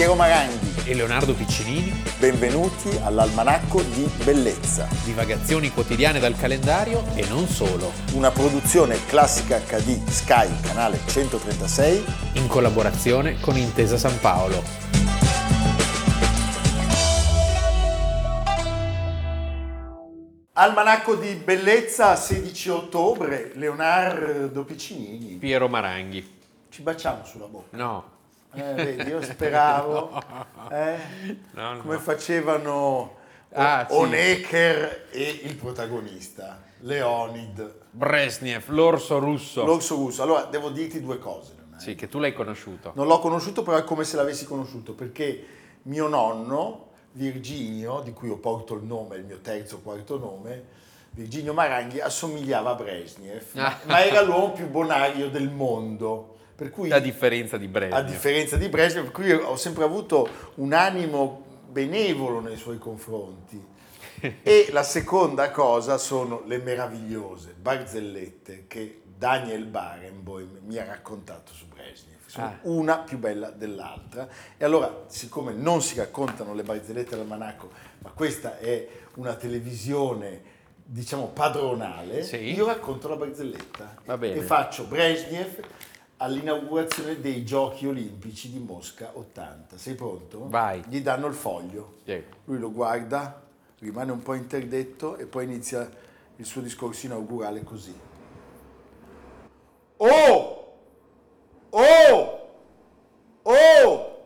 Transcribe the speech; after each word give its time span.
Piero 0.00 0.14
Maranghi. 0.14 0.88
e 0.88 0.94
Leonardo 0.94 1.34
Piccinini, 1.34 1.92
Benvenuti 2.18 2.88
all'Almanacco 3.02 3.82
di 3.82 4.10
Bellezza, 4.24 4.88
divagazioni 5.04 5.70
quotidiane 5.70 6.18
dal 6.18 6.34
calendario 6.38 7.04
e 7.14 7.28
non 7.28 7.46
solo, 7.46 7.92
una 8.14 8.30
produzione 8.30 8.96
classica 9.04 9.58
HD 9.58 10.02
Sky, 10.08 10.48
canale 10.62 11.00
136. 11.04 12.02
in 12.36 12.46
collaborazione 12.46 13.40
con 13.40 13.58
Intesa 13.58 13.98
San 13.98 14.18
Paolo. 14.20 14.62
Almanacco 20.54 21.14
di 21.16 21.34
Bellezza, 21.34 22.16
16 22.16 22.70
ottobre, 22.70 23.52
Leonardo 23.54 24.64
Piccinini. 24.64 25.34
Piero 25.34 25.68
Maranghi. 25.68 26.38
Ci 26.70 26.80
baciamo 26.80 27.22
sulla 27.26 27.46
bocca. 27.46 27.76
No, 27.76 28.18
Eh, 28.52 28.72
vedi, 28.74 29.08
io 29.08 29.22
speravo, 29.22 30.10
eh, 30.70 30.96
No, 31.52 31.74
no. 31.74 31.80
come 31.82 31.98
facevano 31.98 33.16
Ah, 33.52 33.84
sì. 33.88 33.96
Honecker 33.96 35.08
e 35.10 35.40
il 35.44 35.56
protagonista, 35.56 36.62
Leonid. 36.80 37.78
Brezhnev, 37.90 38.68
l'orso 38.68 39.18
russo. 39.18 39.64
L'orso 39.64 39.96
russo. 39.96 40.22
Allora, 40.22 40.44
devo 40.44 40.70
dirti 40.70 41.00
due 41.00 41.18
cose. 41.18 41.54
Sì, 41.78 41.94
che 41.96 42.08
tu 42.08 42.18
l'hai 42.20 42.32
conosciuto. 42.32 42.92
Non 42.94 43.06
l'ho 43.08 43.18
conosciuto, 43.18 43.62
però 43.62 43.76
è 43.78 43.84
come 43.84 44.04
se 44.04 44.14
l'avessi 44.16 44.44
conosciuto, 44.44 44.92
perché 44.94 45.46
mio 45.84 46.06
nonno, 46.06 46.90
Virginio, 47.12 48.00
di 48.04 48.12
cui 48.12 48.28
io 48.28 48.36
porto 48.36 48.74
il 48.74 48.82
nome, 48.84 49.16
il 49.16 49.24
mio 49.24 49.40
terzo 49.40 49.76
o 49.76 49.78
quarto 49.80 50.16
nome, 50.18 50.64
Virginio 51.12 51.52
Maranghi, 51.52 52.00
assomigliava 52.00 52.70
a 52.70 52.74
Brezhnev, 52.74 53.44
Ah. 53.56 53.78
ma 53.86 54.04
era 54.04 54.20
l'uomo 54.22 54.52
più 54.52 54.68
bonario 54.68 55.28
del 55.28 55.50
mondo. 55.50 56.36
Per 56.60 56.68
cui, 56.70 56.90
A 56.92 56.98
differenza 56.98 57.56
di 57.56 57.64
a 57.64 57.68
Brezhnev. 57.70 58.04
differenza 58.06 58.56
di 58.58 58.68
Brezhnev, 58.68 59.04
per 59.04 59.12
cui 59.12 59.32
ho 59.32 59.56
sempre 59.56 59.82
avuto 59.82 60.28
un 60.56 60.74
animo 60.74 61.42
benevolo 61.70 62.40
nei 62.40 62.58
suoi 62.58 62.76
confronti. 62.76 63.64
E 64.42 64.68
la 64.70 64.82
seconda 64.82 65.50
cosa 65.52 65.96
sono 65.96 66.42
le 66.46 66.58
meravigliose 66.58 67.54
barzellette 67.58 68.64
che 68.66 69.00
Daniel 69.16 69.64
Barenboim 69.64 70.58
mi 70.66 70.76
ha 70.76 70.84
raccontato 70.84 71.50
su 71.54 71.66
Brezhnev. 71.66 72.18
Sono 72.26 72.44
Ah. 72.46 72.58
una 72.64 72.98
più 72.98 73.16
bella 73.16 73.48
dell'altra. 73.50 74.28
E 74.58 74.62
allora, 74.62 75.04
siccome 75.06 75.54
non 75.54 75.80
si 75.80 75.96
raccontano 75.96 76.52
le 76.52 76.62
barzellette 76.62 77.14
all'almanacco, 77.14 77.70
ma 78.00 78.10
questa 78.10 78.58
è 78.58 78.86
una 79.14 79.32
televisione, 79.34 80.42
diciamo, 80.84 81.28
padronale, 81.28 82.22
Sì. 82.22 82.52
io 82.52 82.66
racconto 82.66 83.08
la 83.08 83.16
barzelletta. 83.16 83.94
E 84.20 84.42
faccio 84.42 84.84
Brezhnev 84.84 85.60
all'inaugurazione 86.22 87.20
dei 87.20 87.44
Giochi 87.44 87.86
Olimpici 87.86 88.50
di 88.50 88.58
Mosca 88.58 89.10
80. 89.14 89.78
Sei 89.78 89.94
pronto? 89.94 90.48
Vai. 90.48 90.82
Gli 90.86 91.00
danno 91.00 91.26
il 91.26 91.34
foglio. 91.34 91.98
Sì. 92.04 92.22
Lui 92.44 92.58
lo 92.58 92.70
guarda, 92.70 93.42
rimane 93.78 94.12
un 94.12 94.22
po' 94.22 94.34
interdetto 94.34 95.16
e 95.16 95.26
poi 95.26 95.44
inizia 95.44 95.90
il 96.36 96.44
suo 96.44 96.60
discorso 96.60 97.06
inaugurale 97.06 97.64
così. 97.64 97.98
Oh! 99.96 100.74
Oh! 101.70 102.48
Oh! 103.42 104.18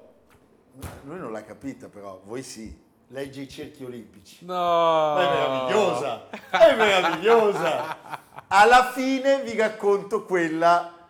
Lui 1.05 1.19
non 1.19 1.31
l'ha 1.31 1.45
capita 1.45 1.89
però, 1.89 2.21
voi 2.25 2.43
sì. 2.43 2.83
Legge 3.09 3.43
i 3.43 3.49
cerchi 3.49 3.85
olimpici. 3.85 4.45
No! 4.45 4.55
Ma 4.55 5.21
è 5.21 5.35
meravigliosa! 5.35 6.31
È 6.51 6.75
meravigliosa! 6.75 7.97
Alla 8.49 8.91
fine 8.91 9.43
vi 9.43 9.57
racconto 9.57 10.25
quella 10.25 11.04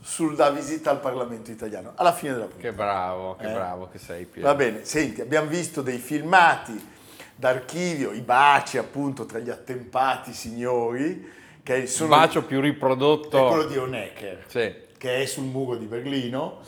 sulla 0.00 0.50
visita 0.50 0.90
al 0.90 1.00
Parlamento 1.00 1.50
italiano. 1.50 1.92
Alla 1.96 2.12
fine 2.12 2.32
della 2.32 2.44
puntata. 2.46 2.68
Che 2.68 2.72
bravo, 2.74 3.36
che 3.36 3.48
Eh? 3.50 3.52
bravo 3.52 3.88
che 3.88 3.98
sei 3.98 4.24
Piero. 4.24 4.48
Va 4.48 4.54
bene, 4.54 4.84
senti, 4.84 5.20
abbiamo 5.20 5.48
visto 5.48 5.82
dei 5.82 5.98
filmati 5.98 6.88
d'archivio, 7.36 8.12
i 8.12 8.20
baci 8.20 8.78
appunto 8.78 9.24
tra 9.26 9.38
gli 9.38 9.50
attempati 9.50 10.32
signori, 10.32 11.38
che 11.62 11.76
Il 11.76 11.88
sono 11.88 12.10
bacio 12.10 12.44
più 12.44 12.56
è 12.56 12.60
quello 12.60 12.72
riprodotto. 12.72 13.66
di 13.66 13.76
Honecker, 13.76 14.44
Sì. 14.46 14.74
che 14.98 15.22
è 15.22 15.26
sul 15.26 15.44
muro 15.44 15.76
di 15.76 15.86
Berlino. 15.86 16.58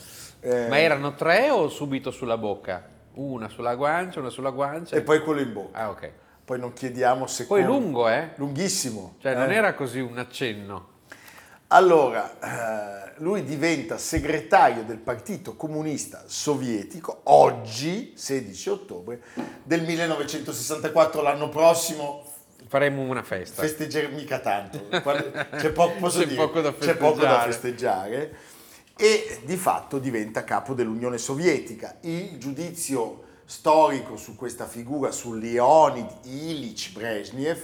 Eh, 0.41 0.69
Ma 0.69 0.79
erano 0.79 1.15
tre 1.15 1.51
o 1.51 1.69
subito 1.69 2.11
sulla 2.11 2.37
bocca? 2.37 2.89
Una 3.15 3.49
sulla 3.49 3.75
guancia, 3.75 4.21
una 4.21 4.31
sulla 4.31 4.51
guancia. 4.51 4.97
E 4.97 5.03
poi 5.03 5.21
quello 5.23 5.41
in 5.41 5.53
bocca. 5.53 5.79
Ah, 5.79 5.91
ok. 5.91 6.11
Poi 6.45 6.59
non 6.59 6.73
chiediamo 6.73 7.27
se... 7.27 7.47
Poi 7.47 7.63
lungo, 7.63 8.09
eh? 8.09 8.31
Lunghissimo. 8.37 9.17
Cioè, 9.21 9.35
non 9.35 9.51
eh. 9.51 9.55
era 9.55 9.75
così 9.75 10.01
un 10.01 10.19
accenno. 10.19 10.89
Allora, 11.75 13.07
eh, 13.09 13.13
lui 13.21 13.45
diventa 13.45 13.97
segretario 13.97 14.85
del 14.85 14.99
Partito 14.99 15.57
Comunista 15.57 16.25
Sovietico 16.27 17.23
oggi, 17.25 18.13
16 18.15 18.69
ottobre, 18.69 19.23
del 19.63 19.83
1964, 19.83 21.23
l'anno 21.23 21.49
prossimo 21.49 22.25
Faremo 22.67 23.01
una 23.01 23.23
festa. 23.23 23.63
festeggiare 23.63 24.09
mica 24.09 24.41
tanto, 24.41 24.87
c'è 24.93 25.73
poco, 25.73 26.09
C'è 26.09 26.27
dire, 26.27 26.35
poco 26.35 26.61
da 26.61 26.75
c'è 26.75 26.95
poco 26.95 27.21
da 27.21 27.41
festeggiare. 27.45 28.21
festeggiare 28.21 28.37
e 28.95 29.41
di 29.47 29.57
fatto 29.57 29.99
diventa 29.99 30.45
capo 30.45 30.75
dell'Unione 30.75 31.17
Sovietica. 31.17 31.97
Il 32.03 32.37
giudizio 32.37 33.23
storico 33.47 34.19
su 34.19 34.37
questa 34.37 34.67
figura, 34.67 35.11
su 35.11 35.33
Leonid 35.33 36.19
Ilyich 36.25 36.93
Brezhnev 36.93 37.61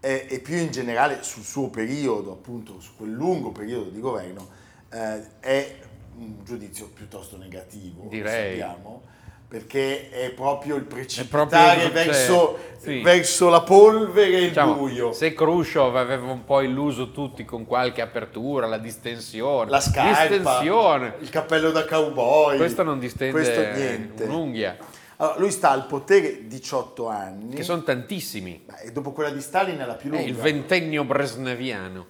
eh, 0.00 0.26
e 0.28 0.38
più 0.40 0.56
in 0.56 0.70
generale 0.70 1.22
sul 1.22 1.42
suo 1.44 1.68
periodo, 1.68 2.32
appunto 2.32 2.80
su 2.80 2.96
quel 2.96 3.10
lungo 3.12 3.50
periodo 3.50 3.90
di 3.90 4.00
governo, 4.00 4.48
eh, 4.90 5.22
è 5.40 5.74
un 6.16 6.36
giudizio 6.44 6.88
piuttosto 6.92 7.36
negativo, 7.36 8.06
Direi. 8.08 8.58
sappiamo, 8.58 9.02
perché 9.48 10.10
è 10.10 10.30
proprio 10.30 10.76
il 10.76 10.84
proprio 10.84 11.04
precipitare 11.04 11.84
il- 11.84 11.90
verso, 11.90 12.58
cioè, 12.72 12.78
sì. 12.78 13.00
verso 13.00 13.48
la 13.48 13.62
polvere 13.62 14.36
e 14.36 14.40
il 14.42 14.48
Diciamo, 14.48 14.74
buio. 14.74 15.12
se 15.12 15.34
Khrushchev 15.34 15.96
aveva 15.96 16.30
un 16.30 16.44
po' 16.44 16.60
illuso 16.60 17.10
tutti 17.10 17.44
con 17.44 17.66
qualche 17.66 18.00
apertura, 18.00 18.66
la 18.68 18.78
distensione. 18.78 19.68
La 19.70 19.80
scarpa, 19.80 20.26
Distensione. 20.28 21.14
il 21.20 21.28
cappello 21.30 21.70
da 21.72 21.84
cowboy. 21.84 22.56
Questo 22.58 22.82
non 22.84 22.98
distende 23.00 23.32
questo 23.32 23.60
niente. 23.60 24.22
un'unghia. 24.24 24.76
Allora, 25.20 25.38
lui 25.38 25.50
sta 25.50 25.70
al 25.70 25.86
potere 25.86 26.46
18 26.46 27.06
anni 27.08 27.54
Che 27.54 27.62
sono 27.62 27.82
tantissimi. 27.82 28.64
E 28.82 28.90
dopo 28.90 29.12
quella 29.12 29.28
di 29.30 29.42
Stalin 29.42 29.76
è 29.78 29.84
la 29.84 29.94
più 29.94 30.10
È 30.10 30.14
lunga. 30.14 30.26
il 30.26 30.34
ventennio 30.34 31.04
bresneviano. 31.04 32.06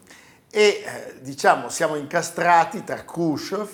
E 0.49 0.61
eh, 0.85 1.15
diciamo 1.21 1.69
siamo 1.69 1.97
incastrati 1.97 2.85
tra 2.85 3.05
Khrushchev, 3.05 3.69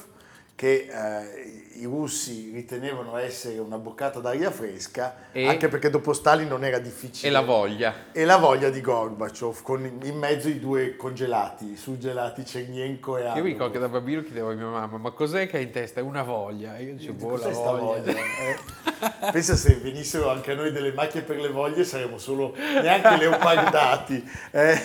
che 0.54 0.88
eh, 0.90 1.55
i 1.80 1.84
russi 1.84 2.50
ritenevano 2.52 3.16
essere 3.16 3.58
una 3.58 3.78
boccata 3.78 4.20
d'aria 4.20 4.50
fresca, 4.50 5.14
E- 5.32 5.48
anche 5.48 5.68
perché 5.68 5.90
dopo 5.90 6.12
Stalin 6.12 6.48
non 6.48 6.64
era 6.64 6.78
difficile. 6.78 7.28
E 7.28 7.30
la 7.30 7.40
voglia. 7.42 7.94
E 8.12 8.24
la 8.24 8.36
voglia 8.36 8.70
di 8.70 8.80
Gorbaciov, 8.80 9.62
con 9.62 9.84
in 10.02 10.16
mezzo 10.16 10.48
i 10.48 10.58
due 10.58 10.96
congelati, 10.96 11.76
surgelati 11.76 12.44
Cernenko 12.44 13.16
e 13.16 13.20
Io 13.20 13.26
Andropov. 13.26 13.44
mi 13.44 13.50
ricordo 13.52 13.72
che 13.72 13.78
da 13.78 13.88
bambino 13.88 14.22
chiedevo 14.22 14.50
a 14.50 14.54
mia 14.54 14.66
mamma, 14.66 14.98
ma 14.98 15.10
cos'è 15.10 15.46
che 15.48 15.58
hai 15.58 15.62
in 15.64 15.70
testa? 15.70 16.00
È 16.00 16.02
una 16.02 16.22
voglia. 16.22 16.76
E 16.76 16.84
io 16.84 16.94
dicevo, 16.94 17.26
boh, 17.28 17.36
la 17.36 17.48
voglia. 17.48 17.78
voglia? 18.02 18.12
eh? 18.12 19.30
Pensa 19.32 19.54
se 19.56 19.74
venissero 19.76 20.30
anche 20.30 20.52
a 20.52 20.54
noi 20.54 20.72
delle 20.72 20.92
macchie 20.92 21.20
per 21.22 21.38
le 21.38 21.48
voglie 21.50 21.84
saremmo 21.84 22.18
solo 22.18 22.54
neanche 22.56 23.16
leopardati, 23.16 24.30
eh? 24.52 24.80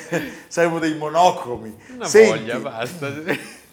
saremmo 0.47 0.80
dei 0.80 0.96
monocromi. 0.96 1.75
Una 1.96 2.06
Senti, 2.06 2.40
voglia, 2.40 2.57
basta. 2.59 3.09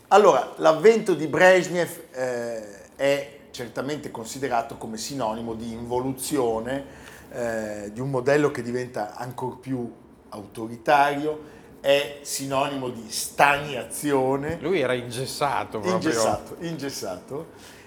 Allora, 0.08 0.54
l'avvento 0.56 1.14
di 1.14 1.26
Brezhnev 1.26 1.88
eh, 2.12 2.77
è 2.98 3.36
certamente 3.52 4.10
considerato 4.10 4.76
come 4.76 4.96
sinonimo 4.96 5.54
di 5.54 5.70
involuzione 5.70 6.84
eh, 7.30 7.90
di 7.92 8.00
un 8.00 8.10
modello 8.10 8.50
che 8.50 8.62
diventa 8.62 9.14
ancora 9.14 9.54
più 9.54 9.88
autoritario, 10.30 11.56
è 11.80 12.18
sinonimo 12.22 12.88
di 12.88 13.04
stagnazione, 13.08 14.58
Lui 14.60 14.80
era 14.80 14.94
ingessato 14.94 15.78
proprio. 15.78 15.94
ingessato, 15.94 16.56
ingessato 16.60 17.46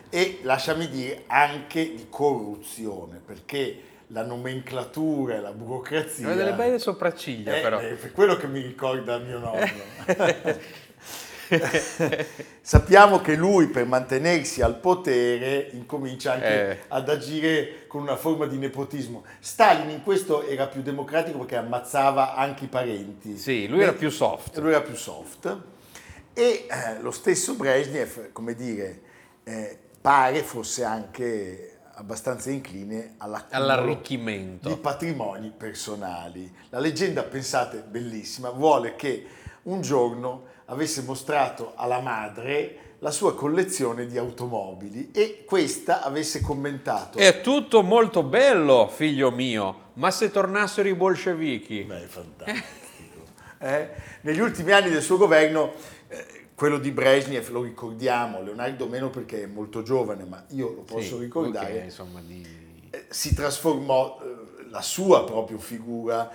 e 0.09 0.39
lasciami 0.43 0.87
dire 0.87 1.23
anche 1.27 1.93
di 1.93 2.07
corruzione, 2.09 3.19
perché 3.25 3.81
la 4.07 4.23
nomenclatura 4.23 5.35
e 5.35 5.39
la 5.41 5.51
burocrazia... 5.51 6.27
Aveva 6.27 6.43
delle 6.43 6.55
belle 6.55 6.79
sopracciglia, 6.79 7.55
Eh, 7.55 7.61
però. 7.61 7.79
per 7.79 8.11
quello 8.13 8.35
che 8.37 8.47
mi 8.47 8.61
ricorda 8.61 9.17
mio 9.17 9.39
nonno. 9.39 9.67
Sappiamo 12.61 13.19
che 13.21 13.35
lui 13.35 13.67
per 13.67 13.85
mantenersi 13.85 14.61
al 14.61 14.75
potere 14.77 15.69
incomincia 15.73 16.33
anche 16.33 16.69
Eh. 16.71 16.77
ad 16.89 17.09
agire 17.09 17.87
con 17.87 18.01
una 18.01 18.15
forma 18.15 18.45
di 18.45 18.57
nepotismo. 18.57 19.23
Stalin 19.39 19.89
in 19.89 20.03
questo 20.03 20.43
era 20.43 20.67
più 20.67 20.81
democratico 20.81 21.39
perché 21.39 21.55
ammazzava 21.57 22.35
anche 22.35 22.65
i 22.65 22.67
parenti. 22.67 23.37
Sì, 23.37 23.67
lui 23.67 23.81
era 23.81 23.93
più 23.93 24.09
soft. 24.09 24.57
Lui 24.59 24.71
era 24.71 24.81
più 24.81 24.95
soft. 24.95 25.57
E 26.33 26.65
eh, 26.69 27.01
lo 27.01 27.11
stesso 27.11 27.55
Brezhnev, 27.55 28.31
come 28.31 28.55
dire, 28.55 29.01
eh, 29.43 29.77
pare 29.99 30.43
fosse 30.43 30.83
anche 30.83 31.67
abbastanza 31.95 32.49
incline 32.49 33.15
All'arricchimento. 33.17 34.69
di 34.69 34.75
patrimoni 34.77 35.51
personali. 35.55 36.51
La 36.69 36.79
leggenda, 36.79 37.23
pensate, 37.23 37.83
bellissima, 37.87 38.49
vuole 38.49 38.95
che 38.95 39.25
un 39.63 39.81
giorno 39.81 40.45
avesse 40.65 41.01
mostrato 41.01 41.73
alla 41.75 41.99
madre 41.99 42.91
la 42.99 43.11
sua 43.11 43.33
collezione 43.33 44.05
di 44.05 44.17
automobili 44.17 45.09
e 45.11 45.43
questa 45.45 46.03
avesse 46.03 46.39
commentato... 46.41 47.17
È 47.17 47.41
tutto 47.41 47.81
molto 47.81 48.21
bello, 48.21 48.87
figlio 48.93 49.31
mio, 49.31 49.89
ma 49.93 50.11
se 50.11 50.29
tornassero 50.29 50.87
i 50.87 50.93
bolscevichi... 50.93 51.83
Beh, 51.83 52.03
è 52.03 52.07
fantastico. 52.07 52.79
Eh? 53.63 53.89
Negli 54.21 54.39
ultimi 54.39 54.71
anni 54.71 54.89
del 54.89 55.03
suo 55.03 55.17
governo, 55.17 55.73
eh, 56.07 56.47
quello 56.55 56.79
di 56.79 56.89
Brezhnev 56.89 57.47
lo 57.49 57.61
ricordiamo, 57.61 58.41
Leonardo 58.41 58.87
meno 58.87 59.11
perché 59.11 59.43
è 59.43 59.45
molto 59.45 59.83
giovane, 59.83 60.23
ma 60.23 60.43
io 60.49 60.73
lo 60.73 60.81
posso 60.81 61.17
Sì, 61.17 61.19
ricordare, 61.19 61.77
ok, 61.77 61.83
insomma, 61.83 62.21
di... 62.25 62.43
eh, 62.89 63.05
si 63.09 63.35
trasformò 63.35 64.19
eh, 64.19 64.69
la 64.71 64.81
sua 64.81 65.23
proprio 65.25 65.59
figura 65.59 66.31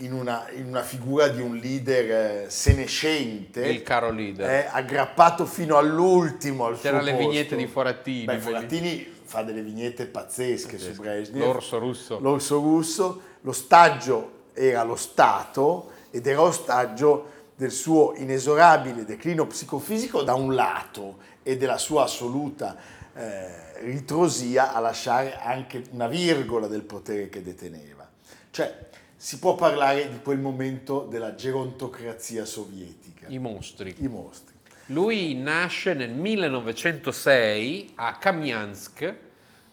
in, 0.00 0.12
una, 0.12 0.46
in 0.54 0.66
una 0.66 0.82
figura 0.82 1.28
di 1.28 1.40
un 1.40 1.56
leader 1.56 2.44
eh, 2.44 2.50
senescente, 2.50 3.66
il 3.66 3.82
caro 3.82 4.10
leader. 4.10 4.48
eh, 4.48 4.68
aggrappato 4.70 5.46
fino 5.46 5.76
all'ultimo 5.76 6.66
al 6.66 6.78
C'erano 6.80 7.02
le 7.02 7.12
posto. 7.12 7.28
vignette 7.28 7.56
di 7.56 7.66
Forattini. 7.66 8.24
Beh. 8.24 8.38
Forattini 8.38 9.12
fa 9.24 9.42
delle 9.42 9.62
vignette 9.62 10.06
pazzesche 10.06 10.78
su 10.78 10.92
Brezhnev. 10.92 11.44
L'orso 11.44 11.78
russo. 11.78 12.18
L'orso 12.20 12.56
russo, 12.60 13.20
l'ostaggio 13.42 14.40
era 14.54 14.82
lo 14.82 14.96
Stato 14.96 15.90
ed 16.10 16.26
era 16.26 16.42
ostaggio 16.42 17.30
del 17.54 17.70
suo 17.70 18.14
inesorabile 18.16 19.04
declino 19.04 19.46
psicofisico 19.46 20.22
da 20.22 20.34
un 20.34 20.54
lato 20.54 21.18
e 21.42 21.56
della 21.56 21.78
sua 21.78 22.04
assoluta 22.04 22.76
eh, 23.14 23.80
ritrosia 23.80 24.72
a 24.72 24.80
lasciare 24.80 25.38
anche 25.38 25.84
una 25.90 26.08
virgola 26.08 26.66
del 26.66 26.82
potere 26.82 27.28
che 27.28 27.42
deteneva. 27.42 28.08
Cioè, 28.50 28.90
si 29.22 29.38
può 29.38 29.54
parlare 29.54 30.10
di 30.10 30.18
quel 30.20 30.40
momento 30.40 31.06
della 31.08 31.36
gerontocrazia 31.36 32.44
sovietica, 32.44 33.26
I 33.28 33.38
mostri. 33.38 33.94
i 33.98 34.08
mostri. 34.08 34.52
Lui 34.86 35.36
nasce 35.36 35.94
nel 35.94 36.10
1906 36.10 37.92
a 37.94 38.18
Kamiansk, 38.18 39.14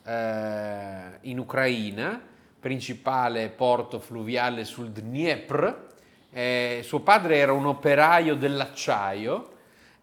eh, 0.06 1.18
in 1.22 1.40
Ucraina, 1.40 2.22
principale 2.60 3.50
porto 3.50 4.00
fluviale 4.00 4.66
sul 4.66 4.92
Dniepr. 4.92 5.88
Eh, 6.30 6.82
suo 6.84 7.00
padre 7.00 7.38
era 7.38 7.52
un 7.52 7.66
operaio 7.66 8.36
dell'acciaio 8.36 9.54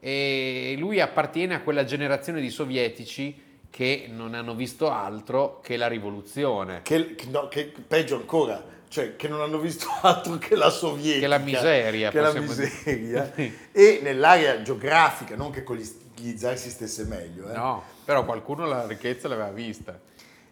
e 0.00 0.74
lui 0.76 1.00
appartiene 1.00 1.54
a 1.54 1.60
quella 1.60 1.84
generazione 1.84 2.40
di 2.40 2.50
sovietici 2.50 3.44
che 3.70 4.08
non 4.10 4.34
hanno 4.34 4.56
visto 4.56 4.90
altro 4.90 5.60
che 5.60 5.76
la 5.76 5.86
rivoluzione. 5.86 6.80
Che, 6.82 7.14
che- 7.14 7.26
no, 7.26 7.46
che 7.46 7.72
peggio 7.86 8.16
ancora, 8.16 8.74
cioè 8.88 9.16
che 9.16 9.28
non 9.28 9.40
hanno 9.40 9.58
visto 9.58 9.86
altro 10.02 10.38
che 10.38 10.54
la 10.56 10.70
sovietica. 10.70 11.20
Che 11.20 11.26
la 11.26 11.38
miseria, 11.38 12.10
Che 12.10 12.20
la 12.20 12.32
miseria. 12.32 13.32
E 13.72 14.00
nell'area 14.02 14.62
geografica, 14.62 15.36
non 15.36 15.50
che 15.50 15.62
con 15.62 15.76
gli, 15.76 15.86
gli 16.16 16.36
zar 16.36 16.56
si 16.58 16.70
stesse 16.70 17.04
meglio. 17.04 17.48
eh. 17.50 17.54
No, 17.54 17.82
però 18.04 18.24
qualcuno 18.24 18.66
la 18.66 18.86
ricchezza 18.86 19.28
l'aveva 19.28 19.50
vista. 19.50 19.98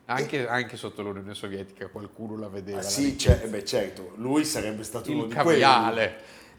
Anche, 0.06 0.46
anche 0.46 0.76
sotto 0.76 1.00
l'Unione 1.00 1.32
Sovietica 1.32 1.86
qualcuno 1.86 2.36
la 2.36 2.48
vedeva. 2.48 2.78
Ah, 2.78 2.82
la 2.82 2.88
sì, 2.88 3.16
cioè, 3.16 3.40
eh 3.42 3.46
beh, 3.48 3.64
certo, 3.64 4.12
lui 4.16 4.44
sarebbe 4.44 4.82
stato 4.82 5.10
uno 5.10 5.22
il 5.22 5.28
di 5.28 5.34
quelli. 5.34 5.60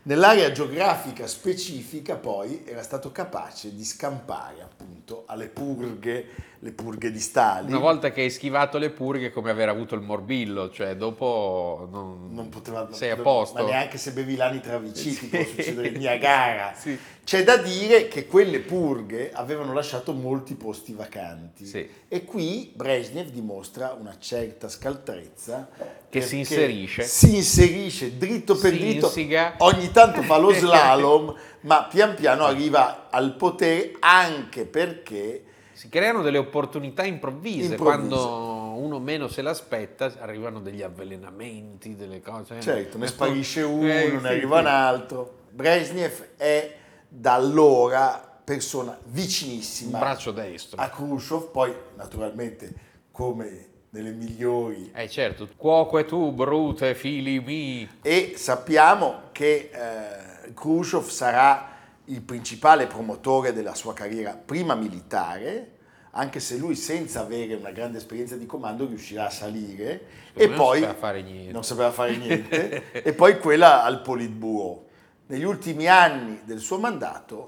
Nell'area 0.08 0.52
geografica 0.52 1.26
specifica 1.26 2.16
poi 2.16 2.62
era 2.64 2.84
stato 2.84 3.12
capace 3.12 3.74
di 3.74 3.84
scampare 3.84 4.62
appunto 4.62 5.24
alle 5.26 5.48
purghe, 5.48 6.28
le 6.60 6.72
purghe 6.74 7.10
di 7.10 7.20
Stalin. 7.20 7.70
Una 7.70 7.80
volta 7.80 8.12
che 8.12 8.22
hai 8.22 8.30
schivato 8.30 8.78
le 8.78 8.92
purghe 8.92 9.28
è 9.28 9.32
come 9.32 9.50
aver 9.50 9.68
avuto 9.68 9.96
il 9.96 10.02
morbillo, 10.02 10.70
cioè 10.70 10.96
dopo 10.96 11.88
non, 11.92 12.28
non 12.32 12.50
poteva 12.50 12.88
sei 12.92 13.10
a 13.10 13.16
posto. 13.16 13.60
ma 13.64 13.68
neanche 13.68 13.98
se 13.98 14.12
bevi 14.12 14.36
l'anitra 14.36 14.78
viciti 14.78 15.10
Sì. 15.26 15.28
può 15.28 15.44
succedere 15.44 15.88
in 15.88 15.98
Niagara 15.98 16.74
Sì. 16.76 17.00
C'è 17.26 17.44
da 17.44 17.58
dire 17.58 18.08
che 18.08 18.28
quelle 18.28 18.60
purghe 18.60 19.32
avevano 19.34 19.74
lasciato 19.74 20.14
molti 20.14 20.54
posti 20.54 20.94
vacanti 20.94 21.66
Sì. 21.66 21.90
e 22.08 22.24
qui 22.24 22.72
Brezhnev 22.74 23.30
dimostra 23.30 23.98
una 24.00 24.16
certa 24.20 24.70
scaltrezza 24.70 25.68
Che 26.08 26.22
si 26.22 26.38
inserisce. 26.38 27.04
si 27.04 27.36
inserisce 27.36 28.18
dritto 28.18 28.56
per 28.56 28.72
Si 28.74 28.80
dritto 28.80 29.08
insiga. 29.08 29.56
ogni 29.58 29.92
tanto 29.92 30.22
fa 30.22 30.38
lo 30.38 30.52
slalom 30.54 31.34
ma 31.62 31.84
pian 31.86 32.14
piano 32.16 32.46
arriva 32.46 33.08
al 33.10 33.36
potere 33.36 33.94
anche 34.00 34.66
perché 34.66 35.44
Si 35.74 35.90
creano 35.90 36.22
delle 36.22 36.38
opportunità 36.38 37.04
improvvise, 37.04 37.74
Improvvise. 37.74 38.08
quando 38.08 38.54
uno 38.80 39.00
meno 39.00 39.28
se 39.28 39.42
l'aspetta 39.42 40.14
arrivano 40.20 40.60
degli 40.62 40.82
avvelenamenti, 40.84 41.96
delle 41.96 42.22
cose. 42.22 42.60
Certo, 42.62 42.98
ne 43.00 43.08
sparisce 43.08 43.62
uno, 43.64 43.88
Eh, 43.90 44.12
ne 44.22 44.28
arriva 44.28 44.60
un 44.60 44.68
altro. 44.68 45.34
Brezhnev 45.50 46.28
è 46.38 46.76
da 47.18 47.34
allora 47.34 48.40
persona 48.44 48.98
vicinissima 49.06 50.00
braccio 50.00 50.32
destro. 50.32 50.80
a 50.80 50.90
Khrushchev, 50.90 51.50
poi 51.52 51.74
naturalmente 51.96 52.74
come 53.12 53.68
nelle 53.92 54.12
migliori 54.12 54.92
Eh 54.94 55.10
certo, 55.10 55.48
cuoco 55.56 56.04
tu, 56.04 56.32
brute, 56.32 56.94
fili 56.96 57.40
mi. 57.40 57.88
e 58.02 58.34
sappiamo 58.36 59.22
che 59.32 59.72
eh, 59.72 60.54
Khrushchev 60.54 61.08
sarà 61.08 61.70
il 62.06 62.22
principale 62.22 62.86
promotore 62.88 63.54
della 63.54 63.74
sua 63.74 63.94
carriera 63.94 64.34
prima 64.34 64.76
militare, 64.76 65.72
anche 66.12 66.40
se 66.40 66.58
lui 66.58 66.76
senza 66.76 67.22
avere 67.22 67.56
una 67.56 67.72
grande 67.72 67.98
esperienza 67.98 68.36
di 68.36 68.46
comando 68.46 68.86
riuscirà 68.86 69.28
a 69.28 69.30
salire 69.30 70.06
e 70.34 70.48
me 70.48 70.56
non 70.56 70.56
poi 70.58 70.80
sapeva 70.82 71.00
fare 71.00 71.22
niente. 71.22 71.52
non 71.52 71.64
sapeva 71.64 71.92
fare 71.92 72.16
niente 72.18 72.92
e 73.04 73.14
poi 73.14 73.40
quella 73.40 73.84
al 73.84 74.02
Politburo. 74.02 74.85
Negli 75.28 75.44
ultimi 75.44 75.88
anni 75.88 76.42
del 76.44 76.60
suo 76.60 76.78
mandato 76.78 77.48